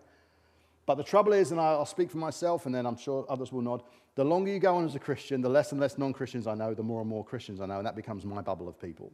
But 0.87 0.97
the 0.97 1.05
trouble 1.05 1.33
is, 1.33 1.53
and 1.53 1.61
I'll 1.61 1.87
speak 1.87 2.11
for 2.11 2.19
myself, 2.19 2.67
and 2.67 2.75
then 2.75 2.87
I'm 2.87 2.97
sure 2.97 3.25
others 3.29 3.53
will 3.53 3.63
nod, 3.63 3.83
the 4.17 4.25
longer 4.25 4.51
you 4.51 4.59
go 4.59 4.75
on 4.77 4.85
as 4.85 4.95
a 4.97 4.99
Christian, 4.99 5.41
the 5.41 5.49
less 5.49 5.73
and 5.73 5.81
less 5.81 5.97
non 5.99 6.13
Christians 6.13 6.47
I 6.47 6.55
know, 6.55 6.75
the 6.75 6.83
more 6.83 7.01
and 7.01 7.09
more 7.09 7.25
Christians 7.25 7.61
I 7.61 7.67
know, 7.67 7.77
and 7.79 7.87
that 7.87 7.97
becomes 7.97 8.25
my 8.25 8.43
bubble 8.43 8.69
of 8.69 8.81
people. 8.81 9.13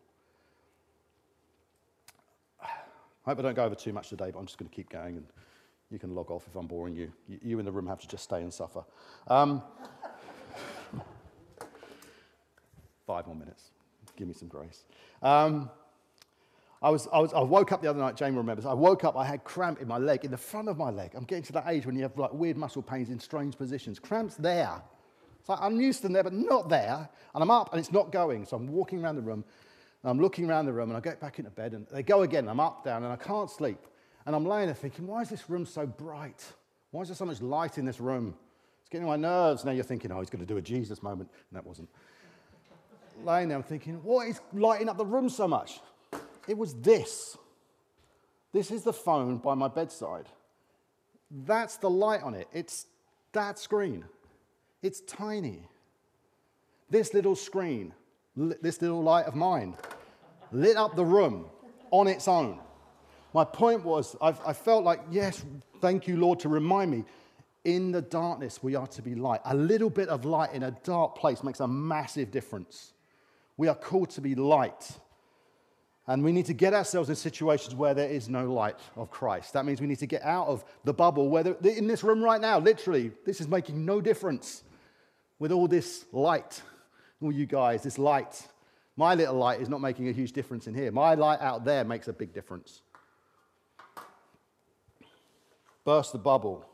I 2.63 2.69
hope 3.27 3.39
I 3.39 3.43
don't 3.43 3.55
go 3.55 3.65
over 3.65 3.75
too 3.75 3.93
much 3.93 4.09
today, 4.09 4.31
but 4.33 4.39
I'm 4.39 4.47
just 4.47 4.59
going 4.59 4.71
to 4.71 4.75
keep 4.75 4.89
going, 4.89 5.17
and 5.17 5.27
you 5.91 5.99
can 5.99 6.15
log 6.15 6.31
off 6.31 6.47
if 6.49 6.57
I'm 6.57 6.67
boring 6.67 6.97
you. 6.97 7.13
You 7.43 7.59
in 7.59 7.65
the 7.65 7.73
room 7.73 7.87
have 7.87 8.01
to 8.01 8.09
just 8.09 8.25
stay 8.25 8.41
and 8.43 8.53
suffer. 8.53 8.85
Um, 9.29 9.63
five 13.07 13.27
more 13.27 13.37
minutes. 13.37 13.71
Give 14.17 14.27
me 14.27 14.35
some 14.35 14.49
grace. 14.49 14.85
Um, 15.23 15.71
I, 16.83 16.91
was, 16.91 17.09
I, 17.13 17.19
was, 17.19 17.33
I 17.33 17.41
woke 17.41 17.73
up 17.73 17.81
the 17.83 17.89
other 17.89 17.99
night, 17.99 18.17
Jamie 18.17 18.37
remembers. 18.37 18.67
I 18.67 18.75
woke 18.75 19.05
up, 19.05 19.17
I 19.17 19.25
had 19.25 19.45
cramp 19.45 19.81
in 19.81 19.89
my 19.89 19.99
leg, 19.99 20.25
in 20.25 20.31
the 20.31 20.37
front 20.37 20.69
of 20.69 20.77
my 20.77 20.91
leg. 20.91 21.13
I'm 21.15 21.25
getting 21.25 21.45
to 21.45 21.53
that 21.55 21.65
age 21.69 21.87
when 21.87 21.97
you 21.97 22.03
have 22.03 22.17
like 22.19 22.33
weird 22.33 22.57
muscle 22.57 22.83
pains 22.83 23.09
in 23.09 23.19
strange 23.19 23.57
positions. 23.57 23.99
Cramps 23.99 24.37
there. 24.37 24.83
It's 25.41 25.49
like 25.49 25.59
I'm 25.63 25.81
used 25.81 25.99
to 25.99 26.03
them 26.05 26.13
there, 26.13 26.25
but 26.25 26.33
not 26.33 26.69
there. 26.69 27.09
And 27.35 27.43
I'm 27.43 27.51
up 27.51 27.73
and 27.73 27.81
it's 27.81 27.93
not 27.93 28.13
going. 28.13 28.45
So 28.45 28.57
I'm 28.57 28.67
walking 28.69 29.03
around 29.03 29.17
the 29.17 29.23
room 29.23 29.45
and 30.03 30.11
I'm 30.11 30.21
looking 30.21 30.51
around 30.51 30.67
the 30.67 30.73
room 30.73 30.91
and 30.91 30.97
I 30.97 31.01
get 31.01 31.21
back 31.21 31.39
into 31.39 31.51
bed 31.51 31.73
and 31.73 31.87
they 31.91 32.03
go 32.03 32.23
again. 32.23 32.49
I'm 32.49 32.61
up, 32.61 32.85
down, 32.85 33.05
and 33.05 33.13
I 33.13 33.17
can't 33.17 33.51
sleep. 33.51 33.79
And 34.27 34.37
I'm 34.37 34.45
laying 34.45 34.67
there 34.67 34.75
thinking, 34.75 35.07
why 35.07 35.23
is 35.23 35.31
this 35.31 35.49
room 35.49 35.65
so 35.65 35.87
bright? 35.87 36.45
Why 36.91 37.03
is 37.03 37.09
there 37.09 37.17
so 37.17 37.25
much 37.25 37.41
light 37.41 37.79
in 37.79 37.85
this 37.85 38.01
room? 38.01 38.35
It's 38.81 38.89
getting 38.91 39.09
on 39.09 39.21
my 39.21 39.29
nerves. 39.29 39.65
Now 39.65 39.73
you're 39.73 39.85
thinking, 39.85 40.13
oh, 40.13 40.21
he's 40.21 40.31
going 40.31 40.45
to 40.45 40.47
do 40.47 40.59
a 40.59 40.63
Jesus 40.63 41.03
moment. 41.03 41.31
And 41.51 41.57
that 41.57 41.67
wasn't. 41.67 41.89
laying 43.25 43.49
there, 43.49 43.57
I'm 43.57 43.65
thinking, 43.65 43.95
what 44.03 44.29
is 44.29 44.41
lighting 44.53 44.89
up 44.89 44.97
the 44.97 45.07
room 45.07 45.29
so 45.29 45.49
much? 45.49 45.81
It 46.49 46.57
was 46.57 46.75
this. 46.75 47.37
This 48.53 48.71
is 48.71 48.85
the 48.85 48.93
phone 48.93 49.39
by 49.39 49.55
my 49.55 49.69
bedside. 49.69 50.27
That's 51.31 51.77
the 51.77 51.91
light 51.91 52.23
on 52.23 52.35
it. 52.35 52.49
It's 52.53 52.87
that 53.33 53.59
screen. 53.59 54.05
It's 54.83 55.01
tiny. 55.01 55.69
This 56.89 57.13
little 57.13 57.35
screen, 57.35 57.93
this 58.37 58.81
little 58.81 59.03
light 59.03 59.27
of 59.27 59.35
mine, 59.35 59.77
lit 60.53 60.77
up 60.77 60.95
the 60.95 61.05
room 61.05 61.47
on 61.91 62.07
its 62.07 62.29
own. 62.29 62.61
My 63.35 63.45
point 63.45 63.85
was, 63.85 64.17
I've, 64.23 64.41
i 64.47 64.53
felt 64.53 64.85
like, 64.85 65.01
yes, 65.11 65.45
thank 65.81 66.07
you, 66.07 66.17
Lord, 66.17 66.41
to 66.41 66.49
remind 66.49 66.91
me 66.91 67.05
in 67.65 67.91
the 67.91 68.01
darkness 68.01 68.63
we 68.63 68.77
are 68.77 68.87
to 68.87 69.03
be 69.03 69.15
light. 69.15 69.41
A 69.45 69.55
little 69.55 69.91
bit 69.91 70.09
of 70.09 70.25
light 70.25 70.55
in 70.55 70.63
a 70.63 70.71
dark 70.85 71.17
place 71.17 71.43
makes 71.43 71.61
a 71.61 71.67
massive 71.67 72.31
difference. 72.31 72.93
We 73.57 73.69
are 73.69 73.75
called 73.75 74.11
to 74.11 74.21
be 74.21 74.35
light. 74.35 74.99
And 76.09 76.23
we 76.23 76.31
need 76.31 76.47
to 76.47 76.55
get 76.55 76.73
ourselves 76.73 77.09
in 77.09 77.17
situations 77.17 77.75
where 77.75 77.93
there 77.93 78.09
is 78.09 78.29
no 78.29 78.53
light 78.53 78.77
of 78.95 79.11
Christ. 79.11 79.53
That 79.55 79.65
means 79.65 79.81
we 79.81 79.89
need 79.89 79.99
to 79.99 80.07
get 80.07 80.23
out 80.23 80.47
of 80.47 80.65
the 80.85 80.95
bubble 80.95 81.29
where 81.29 81.57
in 81.65 81.89
this 81.89 82.05
room 82.05 82.23
right 82.23 82.41
now, 82.41 82.61
literally, 82.61 83.11
this 83.25 83.41
is 83.41 83.49
making 83.49 83.85
no 83.85 84.01
difference 84.01 84.63
with 85.41 85.51
all 85.51 85.67
this 85.67 86.05
light, 86.13 86.63
all 87.21 87.33
you 87.33 87.47
guys, 87.47 87.83
this 87.83 87.99
light. 87.99 88.47
My 88.97 89.15
little 89.15 89.35
light 89.35 89.61
is 89.61 89.69
not 89.69 89.81
making 89.81 90.09
a 90.09 90.13
huge 90.13 90.33
difference 90.33 90.69
in 90.69 90.75
here. 90.75 90.93
My 90.93 91.15
light 91.15 91.41
out 91.41 91.65
there 91.65 91.85
makes 91.85 92.07
a 92.07 92.13
big 92.13 92.33
difference. 92.33 92.83
Burst 95.85 96.13
the 96.13 96.19
bubble, 96.19 96.65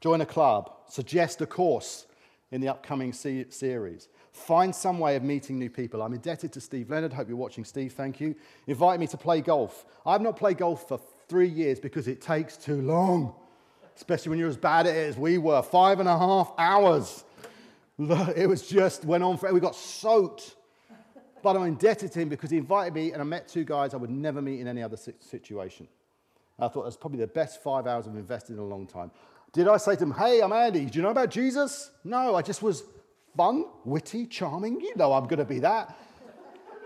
join 0.00 0.20
a 0.20 0.26
club, 0.26 0.72
suggest 0.88 1.40
a 1.40 1.46
course 1.46 2.06
in 2.50 2.60
the 2.60 2.68
upcoming 2.68 3.12
series. 3.12 4.08
Find 4.32 4.74
some 4.74 4.98
way 4.98 5.16
of 5.16 5.22
meeting 5.22 5.58
new 5.58 5.70
people. 5.70 6.02
I'm 6.02 6.12
indebted 6.12 6.52
to 6.52 6.60
Steve 6.60 6.90
Leonard. 6.90 7.12
Hope 7.12 7.28
you're 7.28 7.36
watching, 7.36 7.64
Steve. 7.64 7.92
Thank 7.92 8.20
you. 8.20 8.34
Invite 8.66 9.00
me 9.00 9.06
to 9.08 9.16
play 9.16 9.40
golf. 9.40 9.84
I've 10.06 10.20
not 10.20 10.36
played 10.36 10.58
golf 10.58 10.86
for 10.86 11.00
three 11.28 11.48
years 11.48 11.80
because 11.80 12.06
it 12.06 12.20
takes 12.20 12.56
too 12.56 12.80
long, 12.80 13.34
especially 13.96 14.30
when 14.30 14.38
you're 14.38 14.48
as 14.48 14.56
bad 14.56 14.86
at 14.86 14.94
it 14.94 15.08
as 15.08 15.16
we 15.16 15.38
were. 15.38 15.62
Five 15.62 16.00
and 16.00 16.08
a 16.08 16.16
half 16.16 16.52
hours. 16.58 17.24
It 17.98 18.48
was 18.48 18.66
just 18.66 19.04
went 19.04 19.22
on 19.22 19.36
for. 19.36 19.52
We 19.52 19.60
got 19.60 19.74
soaked. 19.74 20.56
But 21.42 21.56
I'm 21.56 21.64
indebted 21.64 22.12
to 22.12 22.20
him 22.20 22.28
because 22.28 22.50
he 22.50 22.58
invited 22.58 22.94
me, 22.94 23.12
and 23.12 23.20
I 23.20 23.24
met 23.24 23.48
two 23.48 23.64
guys 23.64 23.94
I 23.94 23.96
would 23.96 24.10
never 24.10 24.40
meet 24.42 24.60
in 24.60 24.68
any 24.68 24.82
other 24.82 24.96
situation. 24.96 25.88
I 26.58 26.68
thought 26.68 26.84
that's 26.84 26.96
probably 26.96 27.18
the 27.18 27.26
best 27.26 27.62
five 27.62 27.86
hours 27.86 28.06
I've 28.06 28.14
invested 28.14 28.54
in 28.54 28.58
a 28.58 28.64
long 28.64 28.86
time. 28.86 29.10
Did 29.52 29.66
I 29.66 29.78
say 29.78 29.96
to 29.96 30.02
him, 30.02 30.12
Hey, 30.12 30.40
I'm 30.40 30.52
Andy. 30.52 30.84
Do 30.86 30.98
you 30.98 31.02
know 31.02 31.10
about 31.10 31.30
Jesus? 31.30 31.90
No, 32.04 32.34
I 32.34 32.42
just 32.42 32.62
was 32.62 32.84
fun, 33.36 33.64
witty, 33.84 34.26
charming. 34.26 34.80
You 34.80 34.94
know 34.96 35.12
I'm 35.12 35.24
going 35.24 35.38
to 35.38 35.44
be 35.44 35.60
that. 35.60 35.96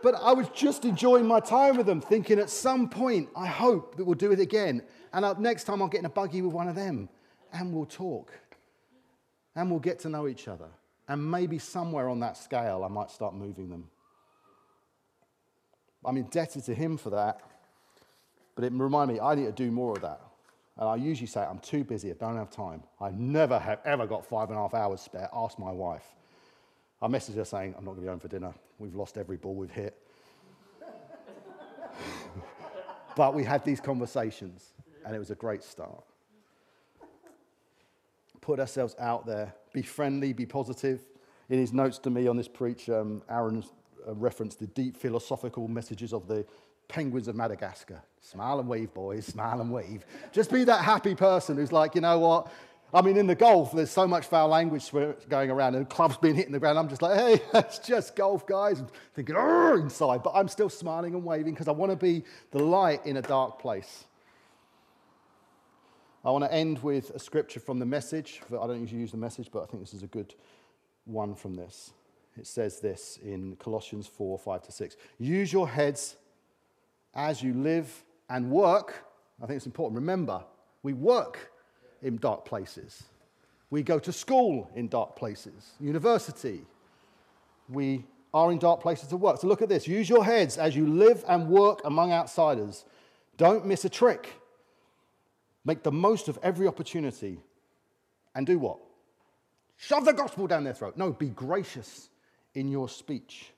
But 0.03 0.17
I 0.17 0.35
was 0.35 0.49
just 0.51 0.85
enjoying 0.85 1.27
my 1.27 1.41
time 1.41 1.79
with 1.79 1.87
them, 1.87 2.01
thinking 2.01 2.39
at 2.39 2.51
some 2.51 2.91
point, 2.91 3.31
I 3.35 3.47
hope 3.47 3.97
that 3.97 4.05
we'll 4.05 4.15
do 4.15 4.33
it 4.33 4.41
again. 4.41 4.83
And 5.15 5.25
uh, 5.25 5.35
next 5.39 5.65
time 5.65 5.81
I'll 5.81 5.89
get 5.89 6.01
in 6.01 6.05
a 6.05 6.11
buggy 6.11 6.43
with 6.43 6.53
one 6.53 6.69
of 6.69 6.75
them 6.75 7.09
and 7.53 7.73
we'll 7.73 7.87
talk 7.87 8.33
and 9.57 9.71
we'll 9.71 9.81
get 9.81 10.01
to 10.01 10.09
know 10.09 10.29
each 10.29 10.47
other. 10.47 10.69
And 11.09 11.31
maybe 11.31 11.59
somewhere 11.59 12.09
on 12.09 12.21
that 12.21 12.37
scale, 12.37 12.85
I 12.85 12.89
might 12.89 13.11
start 13.11 13.35
moving 13.35 13.71
them. 13.71 13.89
I'm 16.05 16.17
indebted 16.17 16.65
to 16.65 16.75
him 16.75 16.99
for 16.99 17.11
that. 17.11 17.41
But 18.55 18.65
it 18.65 18.73
reminded 18.73 19.15
me, 19.15 19.21
I 19.21 19.35
need 19.35 19.47
to 19.47 19.53
do 19.53 19.71
more 19.71 19.93
of 19.93 20.03
that. 20.03 20.21
And 20.77 20.89
I 20.89 20.97
usually 20.97 21.27
say, 21.27 21.41
I'm 21.41 21.61
too 21.61 21.85
busy, 21.85 22.11
I 22.11 22.15
don't 22.15 22.37
have 22.37 22.51
time. 22.51 22.83
I 23.01 23.11
never 23.11 23.59
have 23.59 23.81
ever 23.85 24.07
got 24.07 24.27
five 24.27 24.51
and 24.51 24.59
a 24.59 24.63
half 24.63 24.75
hours 24.75 25.01
spare. 25.01 25.29
Ask 25.33 25.59
my 25.59 25.71
wife. 25.73 26.05
I 27.03 27.09
messaged 27.09 27.37
her 27.37 27.45
saying, 27.45 27.75
I'm 27.77 27.85
not 27.85 27.93
going 27.93 27.99
to 27.99 28.03
be 28.03 28.09
home 28.09 28.21
for 28.21 28.29
dinner. 28.29 28.55
We've 28.79 28.95
lost 28.95 29.19
every 29.19 29.37
ball 29.37 29.55
we've 29.55 29.71
hit. 29.71 29.99
but 33.17 33.35
we 33.35 33.45
had 33.45 33.65
these 33.65 33.81
conversations, 33.81 34.73
and 35.05 35.15
it 35.15 35.19
was 35.19 35.31
a 35.31 35.35
great 35.35 35.63
start. 35.63 36.05
Put 38.41 38.61
ourselves 38.61 38.95
out 38.99 39.27
there, 39.27 39.55
be 39.73 39.83
friendly, 39.83 40.33
be 40.33 40.47
positive. 40.47 41.01
In 41.51 41.59
his 41.59 41.73
notes 41.73 41.99
to 41.99 42.11
me 42.11 42.27
on 42.27 42.37
this 42.37 42.49
preach, 42.49 42.89
um, 42.89 43.23
Aaron 43.29 43.65
uh, 44.07 44.15
referenced 44.15 44.61
the 44.61 44.67
deep 44.69 44.97
philosophical 44.97 45.69
messages 45.69 46.13
of 46.13 46.27
the 46.27 46.47
penguins 46.89 47.29
of 47.29 47.37
Madagascar. 47.37 48.03
Smile 48.21 48.61
and 48.61 48.69
wave, 48.69 48.93
boys, 48.95 49.27
smile 49.27 49.61
and 49.61 49.71
wave. 49.71 50.07
Just 50.33 50.51
be 50.51 50.65
that 50.65 50.83
happy 50.83 51.15
person 51.15 51.57
who's 51.57 51.73
like, 51.73 51.95
you 51.95 52.01
know 52.01 52.19
what? 52.19 52.51
I 52.95 53.03
mean, 53.03 53.17
in 53.17 53.27
the 53.27 53.35
golf, 53.35 53.73
there's 53.73 53.91
so 53.91 54.07
much 54.07 54.25
foul 54.27 54.47
language 54.47 54.93
going 55.29 55.51
around 55.51 55.75
and 55.75 55.89
clubs 55.89 56.17
being 56.17 56.37
hit 56.37 56.47
in 56.47 56.53
the 56.53 56.61
ground. 56.61 56.79
I'm 56.79 56.89
just 56.89 57.03
like, 57.03 57.19
hey, 57.19 57.45
it's 57.59 57.81
just 57.81 58.15
golf, 58.15 58.47
guys. 58.47 58.79
I'm 58.79 58.87
thinking, 59.15 59.35
inside. 59.35 60.23
But 60.23 60.35
I'm 60.37 60.47
still 60.47 60.71
smiling 60.71 61.13
and 61.15 61.25
waving 61.25 61.55
because 61.55 61.67
I 61.67 61.73
want 61.73 61.91
to 61.91 61.97
be 61.97 62.23
the 62.53 62.61
light 62.61 63.05
in 63.05 63.17
a 63.17 63.23
dark 63.23 63.59
place. 63.59 64.05
I 66.25 66.31
want 66.31 66.45
to 66.45 66.53
end 66.53 66.85
with 66.85 67.11
a 67.11 67.19
scripture 67.19 67.59
from 67.59 67.81
the 67.81 67.85
message. 67.85 68.41
I 68.49 68.65
don't 68.67 68.81
usually 68.81 69.01
use 69.01 69.11
the 69.11 69.17
message, 69.17 69.51
but 69.53 69.65
I 69.65 69.67
think 69.67 69.83
this 69.83 69.93
is 69.93 70.05
a 70.05 70.07
good 70.07 70.33
one 71.05 71.35
from 71.35 71.57
this. 71.57 71.93
It 72.39 72.47
says 72.47 72.79
this 72.79 73.19
in 73.25 73.57
Colossians 73.57 74.07
4 74.07 74.39
5 74.39 74.63
to 74.63 74.73
6. 74.73 74.97
Use 75.19 75.53
your 75.53 75.69
heads 75.69 76.15
as 77.13 77.43
you 77.43 77.55
live 77.55 78.05
and 78.31 78.51
work. 78.51 79.05
I 79.43 79.47
think 79.47 79.57
it's 79.57 79.67
important. 79.67 79.97
Remember, 79.97 80.45
we 80.85 80.93
work 80.93 81.51
in 82.05 82.19
dark 82.19 82.45
places. 82.45 83.03
We 83.71 83.83
go 83.83 83.99
to 83.99 84.13
school 84.13 84.71
in 84.77 84.87
dark 84.87 85.17
places, 85.17 85.73
university. 85.81 86.61
We 87.69 88.05
are 88.33 88.53
in 88.53 88.59
dark 88.59 88.81
places 88.81 89.09
to 89.09 89.17
work. 89.17 89.41
So 89.41 89.49
look 89.49 89.63
at 89.63 89.69
this. 89.69 89.89
Use 89.89 90.09
your 90.09 90.25
heads 90.25 90.59
as 90.59 90.77
you 90.77 90.87
live 90.87 91.25
and 91.27 91.49
work 91.49 91.81
among 91.85 92.13
outsiders. 92.13 92.85
Don't 93.37 93.67
miss 93.67 93.85
a 93.85 93.89
trick. 93.89 94.41
Make 95.65 95.83
the 95.83 95.91
most 95.91 96.29
of 96.29 96.39
every 96.43 96.69
opportunity. 96.69 97.41
And 98.35 98.47
do 98.47 98.59
what? 98.59 98.79
Shove 99.77 100.05
the 100.05 100.13
gospel 100.13 100.47
down 100.47 100.63
their 100.63 100.75
throat. 100.75 100.97
No, 100.97 101.13
be 101.13 101.31
gracious 101.31 102.11
in 102.55 102.69
your 102.69 102.89
speech. 102.89 103.51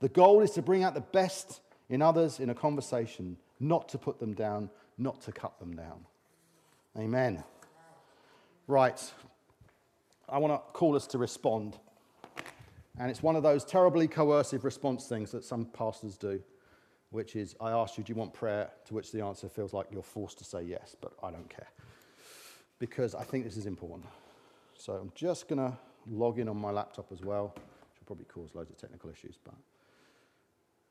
The 0.00 0.08
goal 0.08 0.42
is 0.42 0.50
to 0.52 0.62
bring 0.62 0.84
out 0.84 0.94
the 0.94 1.00
best 1.00 1.60
in 1.88 2.02
others 2.02 2.38
in 2.38 2.50
a 2.50 2.54
conversation, 2.54 3.36
not 3.58 3.88
to 3.88 3.98
put 3.98 4.20
them 4.20 4.34
down, 4.34 4.70
not 4.98 5.20
to 5.22 5.32
cut 5.32 5.58
them 5.58 5.74
down. 5.74 6.04
Amen. 6.96 7.42
Right. 8.68 9.02
I 10.28 10.36
want 10.36 10.52
to 10.52 10.58
call 10.74 10.94
us 10.94 11.06
to 11.08 11.18
respond. 11.18 11.78
And 12.98 13.10
it's 13.10 13.22
one 13.22 13.34
of 13.34 13.42
those 13.42 13.64
terribly 13.64 14.06
coercive 14.06 14.62
response 14.62 15.06
things 15.06 15.30
that 15.30 15.42
some 15.42 15.64
pastors 15.64 16.18
do, 16.18 16.42
which 17.08 17.34
is 17.34 17.56
I 17.62 17.70
ask 17.70 17.96
you, 17.96 18.04
do 18.04 18.12
you 18.12 18.18
want 18.18 18.34
prayer? 18.34 18.70
To 18.88 18.94
which 18.94 19.10
the 19.10 19.22
answer 19.22 19.48
feels 19.48 19.72
like 19.72 19.86
you're 19.90 20.02
forced 20.02 20.36
to 20.38 20.44
say 20.44 20.62
yes, 20.62 20.94
but 21.00 21.14
I 21.22 21.30
don't 21.30 21.48
care. 21.48 21.68
Because 22.78 23.14
I 23.14 23.24
think 23.24 23.44
this 23.44 23.56
is 23.56 23.64
important. 23.64 24.04
So 24.74 24.92
I'm 24.92 25.12
just 25.14 25.48
going 25.48 25.60
to 25.60 25.74
log 26.06 26.38
in 26.38 26.46
on 26.46 26.58
my 26.58 26.70
laptop 26.70 27.10
as 27.10 27.22
well, 27.22 27.54
which 27.54 28.00
will 28.00 28.06
probably 28.06 28.26
cause 28.26 28.54
loads 28.54 28.68
of 28.68 28.76
technical 28.76 29.08
issues. 29.08 29.38
But 29.42 29.54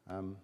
um, 0.10 0.36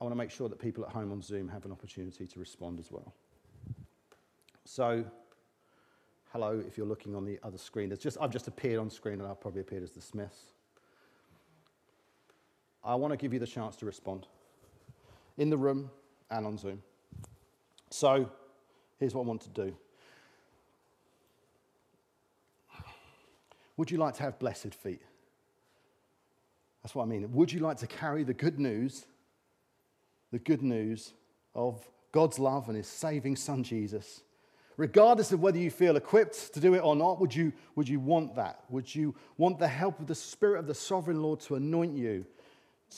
I 0.00 0.04
want 0.04 0.12
to 0.12 0.18
make 0.18 0.30
sure 0.30 0.48
that 0.48 0.60
people 0.60 0.84
at 0.84 0.92
home 0.92 1.10
on 1.10 1.20
Zoom 1.20 1.48
have 1.48 1.64
an 1.64 1.72
opportunity 1.72 2.28
to 2.28 2.38
respond 2.38 2.78
as 2.78 2.92
well. 2.92 3.12
So, 4.64 5.04
hello, 6.32 6.62
if 6.66 6.78
you're 6.78 6.86
looking 6.86 7.14
on 7.14 7.26
the 7.26 7.38
other 7.42 7.58
screen. 7.58 7.92
It's 7.92 8.02
just, 8.02 8.16
I've 8.18 8.30
just 8.30 8.48
appeared 8.48 8.78
on 8.78 8.88
screen 8.88 9.20
and 9.20 9.28
I've 9.28 9.40
probably 9.40 9.60
appeared 9.60 9.82
as 9.82 9.90
the 9.90 10.00
Smiths. 10.00 10.40
I 12.82 12.94
want 12.94 13.12
to 13.12 13.18
give 13.18 13.34
you 13.34 13.38
the 13.38 13.46
chance 13.46 13.76
to 13.76 13.86
respond 13.86 14.26
in 15.36 15.50
the 15.50 15.58
room 15.58 15.90
and 16.30 16.46
on 16.46 16.56
Zoom. 16.56 16.82
So, 17.90 18.30
here's 18.98 19.14
what 19.14 19.24
I 19.24 19.26
want 19.26 19.42
to 19.42 19.50
do. 19.50 19.76
Would 23.76 23.90
you 23.90 23.98
like 23.98 24.14
to 24.14 24.22
have 24.22 24.38
blessed 24.38 24.74
feet? 24.74 25.02
That's 26.82 26.94
what 26.94 27.04
I 27.04 27.06
mean. 27.06 27.30
Would 27.32 27.52
you 27.52 27.60
like 27.60 27.76
to 27.78 27.86
carry 27.86 28.24
the 28.24 28.34
good 28.34 28.58
news, 28.58 29.04
the 30.32 30.38
good 30.38 30.62
news 30.62 31.12
of 31.54 31.86
God's 32.10 32.38
love 32.38 32.68
and 32.68 32.76
his 32.76 32.86
saving 32.86 33.36
son 33.36 33.62
Jesus? 33.62 34.22
Regardless 34.76 35.32
of 35.32 35.40
whether 35.40 35.58
you 35.58 35.70
feel 35.70 35.96
equipped 35.96 36.54
to 36.54 36.60
do 36.60 36.74
it 36.74 36.80
or 36.80 36.96
not, 36.96 37.20
would 37.20 37.34
you, 37.34 37.52
would 37.76 37.88
you 37.88 38.00
want 38.00 38.34
that? 38.36 38.64
Would 38.70 38.94
you 38.94 39.14
want 39.36 39.58
the 39.58 39.68
help 39.68 40.00
of 40.00 40.06
the 40.06 40.14
Spirit 40.14 40.58
of 40.58 40.66
the 40.66 40.74
sovereign 40.74 41.22
Lord 41.22 41.40
to 41.40 41.56
anoint 41.56 41.96
you, 41.96 42.24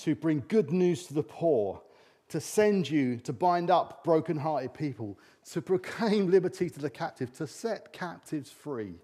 to 0.01 0.15
bring 0.15 0.45
good 0.49 0.71
news 0.71 1.07
to 1.07 1.15
the 1.15 1.23
poor, 1.23 1.83
to 2.29 2.41
send 2.41 2.89
you 2.89 3.17
to 3.19 3.33
bind 3.33 3.71
up 3.71 4.05
broken-hearted 4.05 4.73
people, 4.73 5.19
to 5.51 5.61
proclaim 5.61 6.31
liberty 6.31 6.71
to 6.71 6.79
the 6.79 6.91
captive, 6.91 7.33
to 7.37 7.47
set 7.47 7.93
captives 7.93 8.51
free? 8.51 8.95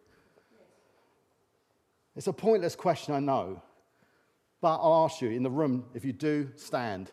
It's 2.16 2.26
a 2.26 2.32
pointless 2.32 2.76
question, 2.76 3.14
I 3.14 3.20
know. 3.20 3.62
But 4.60 4.76
I'll 4.76 5.04
ask 5.04 5.22
you 5.22 5.30
in 5.30 5.42
the 5.42 5.50
room, 5.50 5.86
if 5.94 6.04
you 6.04 6.12
do, 6.12 6.50
stand. 6.54 7.10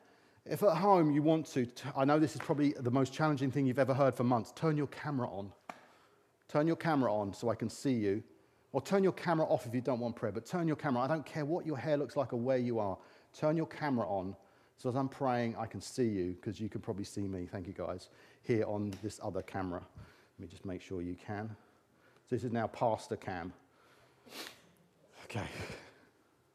If 0.49 0.63
at 0.63 0.77
home 0.77 1.11
you 1.11 1.21
want 1.21 1.45
to, 1.53 1.67
I 1.95 2.05
know 2.05 2.19
this 2.19 2.35
is 2.35 2.41
probably 2.41 2.73
the 2.79 2.91
most 2.91 3.13
challenging 3.13 3.51
thing 3.51 3.65
you've 3.65 3.79
ever 3.79 3.93
heard 3.93 4.15
for 4.15 4.23
months, 4.23 4.53
turn 4.55 4.77
your 4.77 4.87
camera 4.87 5.27
on. 5.27 5.51
Turn 6.47 6.67
your 6.67 6.77
camera 6.77 7.13
on 7.13 7.33
so 7.33 7.49
I 7.49 7.55
can 7.55 7.69
see 7.69 7.93
you. 7.93 8.23
Or 8.71 8.81
turn 8.81 9.03
your 9.03 9.13
camera 9.13 9.45
off 9.45 9.65
if 9.65 9.73
you 9.73 9.81
don't 9.81 9.99
want 9.99 10.15
prayer, 10.15 10.31
but 10.31 10.45
turn 10.45 10.67
your 10.67 10.75
camera. 10.75 11.01
I 11.01 11.07
don't 11.07 11.25
care 11.25 11.45
what 11.45 11.65
your 11.65 11.77
hair 11.77 11.97
looks 11.97 12.15
like 12.15 12.33
or 12.33 12.37
where 12.37 12.57
you 12.57 12.79
are. 12.79 12.97
Turn 13.33 13.57
your 13.57 13.65
camera 13.65 14.07
on 14.07 14.35
so 14.77 14.89
as 14.89 14.95
I'm 14.95 15.09
praying, 15.09 15.55
I 15.57 15.65
can 15.65 15.81
see 15.81 16.07
you 16.07 16.33
because 16.33 16.61
you 16.61 16.69
can 16.69 16.81
probably 16.81 17.03
see 17.03 17.27
me. 17.27 17.47
Thank 17.51 17.65
you, 17.65 17.73
guys. 17.73 18.09
Here 18.43 18.63
on 18.65 18.93
this 19.01 19.19
other 19.23 19.41
camera. 19.41 19.81
Let 20.37 20.39
me 20.39 20.47
just 20.47 20.65
make 20.65 20.81
sure 20.81 21.01
you 21.01 21.15
can. 21.15 21.49
So 22.29 22.35
this 22.35 22.43
is 22.43 22.51
now 22.51 22.67
Pastor 22.67 23.15
Cam. 23.15 23.51
Okay. 25.25 25.47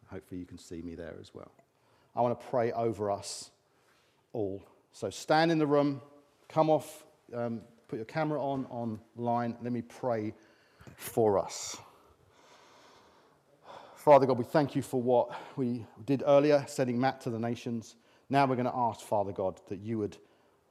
Hopefully, 0.06 0.38
you 0.38 0.46
can 0.46 0.58
see 0.58 0.82
me 0.82 0.94
there 0.94 1.16
as 1.20 1.34
well. 1.34 1.50
I 2.14 2.20
want 2.20 2.38
to 2.38 2.46
pray 2.46 2.70
over 2.72 3.10
us 3.10 3.50
all. 4.32 4.62
So 4.92 5.10
stand 5.10 5.50
in 5.50 5.58
the 5.58 5.66
room, 5.66 6.00
come 6.48 6.70
off, 6.70 7.04
um, 7.34 7.62
put 7.88 7.96
your 7.96 8.06
camera 8.06 8.42
on 8.42 8.66
online. 8.66 9.56
Let 9.62 9.72
me 9.72 9.82
pray 9.82 10.34
for 10.96 11.38
us. 11.38 11.76
Father 13.96 14.26
God, 14.26 14.38
we 14.38 14.44
thank 14.44 14.74
you 14.74 14.82
for 14.82 15.00
what 15.00 15.32
we 15.56 15.86
did 16.06 16.24
earlier, 16.26 16.64
sending 16.66 16.98
Matt 16.98 17.20
to 17.22 17.30
the 17.30 17.38
nations. 17.38 17.96
Now 18.28 18.46
we're 18.46 18.56
going 18.56 18.66
to 18.66 18.74
ask, 18.74 19.00
Father 19.00 19.32
God, 19.32 19.60
that 19.68 19.80
you 19.80 19.98
would 19.98 20.16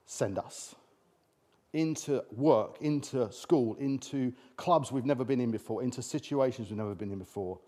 send 0.05 0.37
us 0.37 0.75
into 1.73 2.23
work, 2.35 2.77
into 2.81 3.31
school, 3.31 3.75
into 3.75 4.33
clubs 4.57 4.91
we've 4.91 5.05
never 5.05 5.23
been 5.23 5.39
in 5.39 5.51
before, 5.51 5.81
into 5.81 6.01
situations 6.01 6.69
we've 6.69 6.77
never 6.77 6.95
been 6.95 7.11
in 7.11 7.19
before 7.19 7.59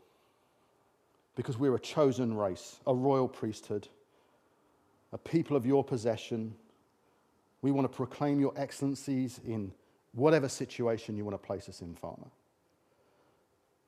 because 1.36 1.58
we're 1.58 1.76
a 1.76 1.80
chosen 1.80 2.36
race, 2.36 2.80
a 2.86 2.94
royal 2.94 3.28
priesthood, 3.28 3.88
a 5.14 5.18
people 5.18 5.56
of 5.56 5.66
your 5.66 5.84
possession. 5.84 6.56
We 7.62 7.72
want 7.72 7.90
to 7.90 7.96
proclaim 7.96 8.40
your 8.40 8.54
excellencies 8.58 9.40
in 9.46 9.72
whatever 10.12 10.50
situation 10.50 11.16
you 11.16 11.24
want 11.24 11.42
to 11.42 11.46
place 11.46 11.70
us 11.70 11.82
in, 11.82 11.96
Father. 11.96 12.28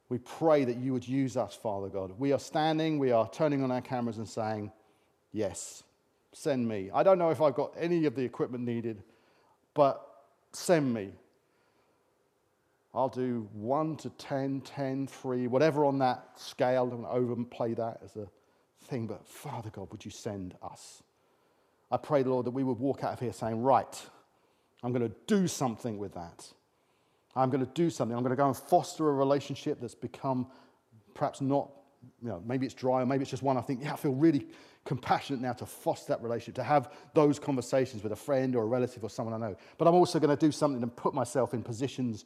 We 0.07 0.19
pray 0.19 0.65
that 0.65 0.77
you 0.77 0.93
would 0.93 1.07
use 1.07 1.35
us, 1.35 1.55
Father 1.55 1.89
God. 1.89 2.11
We 2.19 2.31
are 2.31 2.39
standing, 2.39 2.99
we 2.99 3.11
are 3.11 3.27
turning 3.29 3.63
on 3.63 3.71
our 3.71 3.81
cameras 3.81 4.19
and 4.19 4.29
saying, 4.29 4.71
Yes, 5.33 5.83
send 6.31 6.65
me. 6.67 6.89
I 6.93 7.03
don't 7.03 7.19
know 7.19 7.31
if 7.31 7.41
I've 7.41 7.55
got 7.55 7.73
any 7.77 8.05
of 8.05 8.15
the 8.15 8.23
equipment 8.23 8.63
needed, 8.63 9.03
but 9.73 10.01
send 10.53 10.93
me. 10.93 11.11
I'll 12.93 13.09
do 13.09 13.49
1 13.51 13.97
to 13.97 14.09
10, 14.11 14.61
10, 14.61 15.07
3, 15.07 15.47
whatever 15.47 15.83
on 15.83 15.99
that 15.99 16.29
scale. 16.37 16.87
I 16.87 16.89
don't 16.89 17.01
want 17.01 17.13
to 17.13 17.19
overplay 17.19 17.73
that 17.73 17.99
as 18.05 18.15
a 18.15 18.27
thing, 18.85 19.07
but 19.07 19.27
Father 19.27 19.69
God, 19.69 19.91
would 19.91 20.05
you 20.05 20.11
send 20.11 20.55
us? 20.63 21.03
I 21.91 21.97
pray, 21.97 22.23
Lord, 22.23 22.45
that 22.45 22.51
we 22.51 22.63
would 22.63 22.79
walk 22.79 23.03
out 23.03 23.13
of 23.13 23.19
here 23.19 23.33
saying, 23.33 23.61
Right, 23.61 24.05
I'm 24.83 24.91
going 24.91 25.07
to 25.07 25.15
do 25.27 25.47
something 25.47 25.97
with 25.97 26.13
that. 26.13 26.51
I'm 27.35 27.49
going 27.49 27.65
to 27.65 27.71
do 27.73 27.89
something. 27.89 28.15
I'm 28.15 28.23
going 28.23 28.35
to 28.35 28.37
go 28.37 28.47
and 28.47 28.55
foster 28.55 29.09
a 29.09 29.13
relationship 29.13 29.81
that's 29.81 29.95
become 29.95 30.47
perhaps 31.13 31.41
not, 31.41 31.69
you 32.21 32.29
know, 32.29 32.41
maybe 32.45 32.65
it's 32.65 32.75
dry 32.75 33.01
or 33.01 33.05
maybe 33.05 33.23
it's 33.23 33.31
just 33.31 33.43
one 33.43 33.57
I 33.57 33.61
think, 33.61 33.83
yeah, 33.83 33.93
I 33.93 33.97
feel 33.97 34.13
really 34.13 34.47
compassionate 34.85 35.41
now 35.41 35.53
to 35.53 35.65
foster 35.65 36.13
that 36.13 36.21
relationship, 36.21 36.55
to 36.55 36.63
have 36.63 36.93
those 37.13 37.39
conversations 37.39 38.03
with 38.03 38.11
a 38.11 38.15
friend 38.15 38.55
or 38.55 38.63
a 38.63 38.65
relative 38.65 39.03
or 39.03 39.09
someone 39.09 39.33
I 39.33 39.49
know. 39.49 39.57
But 39.77 39.87
I'm 39.87 39.95
also 39.95 40.19
going 40.19 40.35
to 40.35 40.45
do 40.45 40.51
something 40.51 40.81
and 40.81 40.95
put 40.95 41.13
myself 41.13 41.53
in 41.53 41.63
positions 41.63 42.25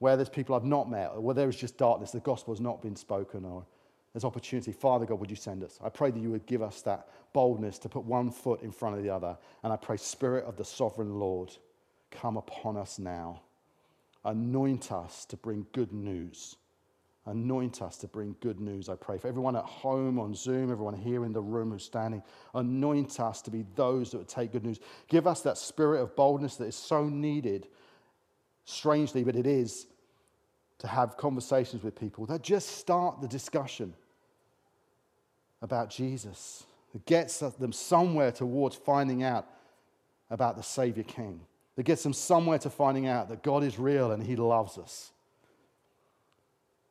where 0.00 0.16
there's 0.16 0.30
people 0.30 0.54
I've 0.54 0.64
not 0.64 0.90
met, 0.90 1.12
or 1.14 1.20
where 1.20 1.34
there 1.34 1.48
is 1.48 1.56
just 1.56 1.76
darkness, 1.76 2.10
the 2.10 2.20
gospel 2.20 2.54
has 2.54 2.60
not 2.60 2.80
been 2.80 2.96
spoken, 2.96 3.44
or 3.44 3.64
there's 4.12 4.24
opportunity. 4.24 4.72
Father 4.72 5.04
God, 5.06 5.20
would 5.20 5.30
you 5.30 5.36
send 5.36 5.62
us? 5.62 5.78
I 5.84 5.90
pray 5.90 6.10
that 6.10 6.18
you 6.18 6.30
would 6.30 6.46
give 6.46 6.62
us 6.62 6.80
that 6.82 7.08
boldness 7.32 7.78
to 7.78 7.88
put 7.88 8.04
one 8.04 8.30
foot 8.30 8.62
in 8.62 8.70
front 8.70 8.96
of 8.96 9.02
the 9.02 9.10
other. 9.10 9.36
And 9.62 9.72
I 9.72 9.76
pray, 9.76 9.96
Spirit 9.96 10.44
of 10.44 10.56
the 10.56 10.64
sovereign 10.64 11.18
Lord, 11.18 11.56
come 12.10 12.36
upon 12.36 12.76
us 12.76 12.98
now. 12.98 13.42
Anoint 14.24 14.92
us 14.92 15.24
to 15.26 15.36
bring 15.36 15.66
good 15.72 15.92
news. 15.92 16.56
Anoint 17.26 17.82
us 17.82 17.96
to 17.98 18.08
bring 18.08 18.34
good 18.40 18.60
news, 18.60 18.88
I 18.88 18.96
pray. 18.96 19.18
For 19.18 19.28
everyone 19.28 19.54
at 19.54 19.64
home 19.64 20.18
on 20.18 20.34
Zoom, 20.34 20.72
everyone 20.72 20.94
here 20.94 21.24
in 21.24 21.32
the 21.32 21.40
room 21.40 21.70
who's 21.70 21.84
standing, 21.84 22.22
anoint 22.54 23.20
us 23.20 23.42
to 23.42 23.50
be 23.50 23.64
those 23.76 24.10
that 24.10 24.18
would 24.18 24.28
take 24.28 24.52
good 24.52 24.64
news. 24.64 24.80
Give 25.08 25.26
us 25.26 25.42
that 25.42 25.58
spirit 25.58 26.00
of 26.00 26.16
boldness 26.16 26.56
that 26.56 26.66
is 26.66 26.76
so 26.76 27.08
needed 27.08 27.68
strangely, 28.64 29.22
but 29.22 29.36
it 29.36 29.46
is, 29.46 29.86
to 30.78 30.86
have 30.86 31.18
conversations 31.18 31.82
with 31.82 31.94
people 31.98 32.24
that 32.26 32.42
just 32.42 32.78
start 32.78 33.20
the 33.20 33.28
discussion 33.28 33.92
about 35.60 35.90
Jesus, 35.90 36.64
that 36.92 37.06
gets 37.06 37.38
them 37.38 37.72
somewhere 37.72 38.32
towards 38.32 38.76
finding 38.76 39.22
out 39.22 39.46
about 40.30 40.56
the 40.56 40.62
Savior 40.62 41.02
King, 41.02 41.40
that 41.76 41.84
gets 41.84 42.02
them 42.02 42.12
somewhere 42.12 42.58
to 42.58 42.70
finding 42.70 43.06
out 43.06 43.28
that 43.28 43.42
God 43.42 43.62
is 43.62 43.78
real 43.78 44.12
and 44.12 44.22
He 44.22 44.36
loves 44.36 44.78
us. 44.78 45.12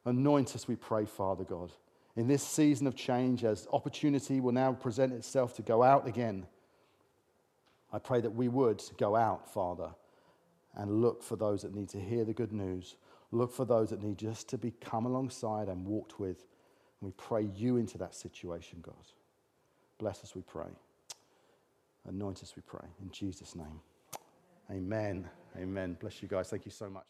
Anoint 0.06 0.56
us, 0.56 0.68
we 0.68 0.76
pray, 0.76 1.06
Father 1.06 1.44
God. 1.44 1.72
In 2.16 2.28
this 2.28 2.44
season 2.44 2.88
of 2.88 2.96
change, 2.96 3.44
as 3.44 3.68
opportunity 3.72 4.40
will 4.40 4.52
now 4.52 4.74
present 4.74 5.14
itself 5.14 5.56
to 5.56 5.62
go 5.62 5.84
out 5.84 6.08
again, 6.08 6.46
I 7.92 8.00
pray 8.00 8.22
that 8.22 8.32
we 8.32 8.48
would 8.48 8.84
go 8.98 9.16
out, 9.16 9.50
Father, 9.52 9.90
and 10.76 11.02
look 11.02 11.24
for 11.24 11.36
those 11.36 11.62
that 11.64 11.74
need 11.74 11.90
to 11.90 12.00
hear 12.00 12.24
the 12.24 12.34
good 12.34 12.52
news. 12.52 12.96
Look 13.32 13.52
for 13.52 13.66
those 13.66 13.90
that 13.92 14.02
need 14.02 14.18
just 14.18 14.50
to 14.50 14.58
be 14.58 14.72
come 14.82 15.06
alongside 15.06 15.68
and 15.68 15.86
walked 15.86 16.20
with. 16.20 16.46
And 17.02 17.10
we 17.10 17.12
pray 17.12 17.50
you 17.56 17.78
into 17.78 17.98
that 18.00 18.16
situation, 18.16 18.80
God. 18.82 18.96
Bless 20.00 20.24
us, 20.24 20.36
we 20.36 20.42
pray. 20.42 20.72
Anoint 22.08 22.42
us, 22.42 22.54
we 22.56 22.64
pray. 22.66 22.88
In 23.02 23.12
Jesus' 23.12 23.56
name. 23.56 23.82
Amen. 24.72 25.30
Amen. 25.58 25.98
Bless 26.00 26.22
you 26.22 26.28
guys. 26.30 26.50
Thank 26.50 26.66
you 26.66 26.72
so 26.72 26.90
much. 26.90 27.04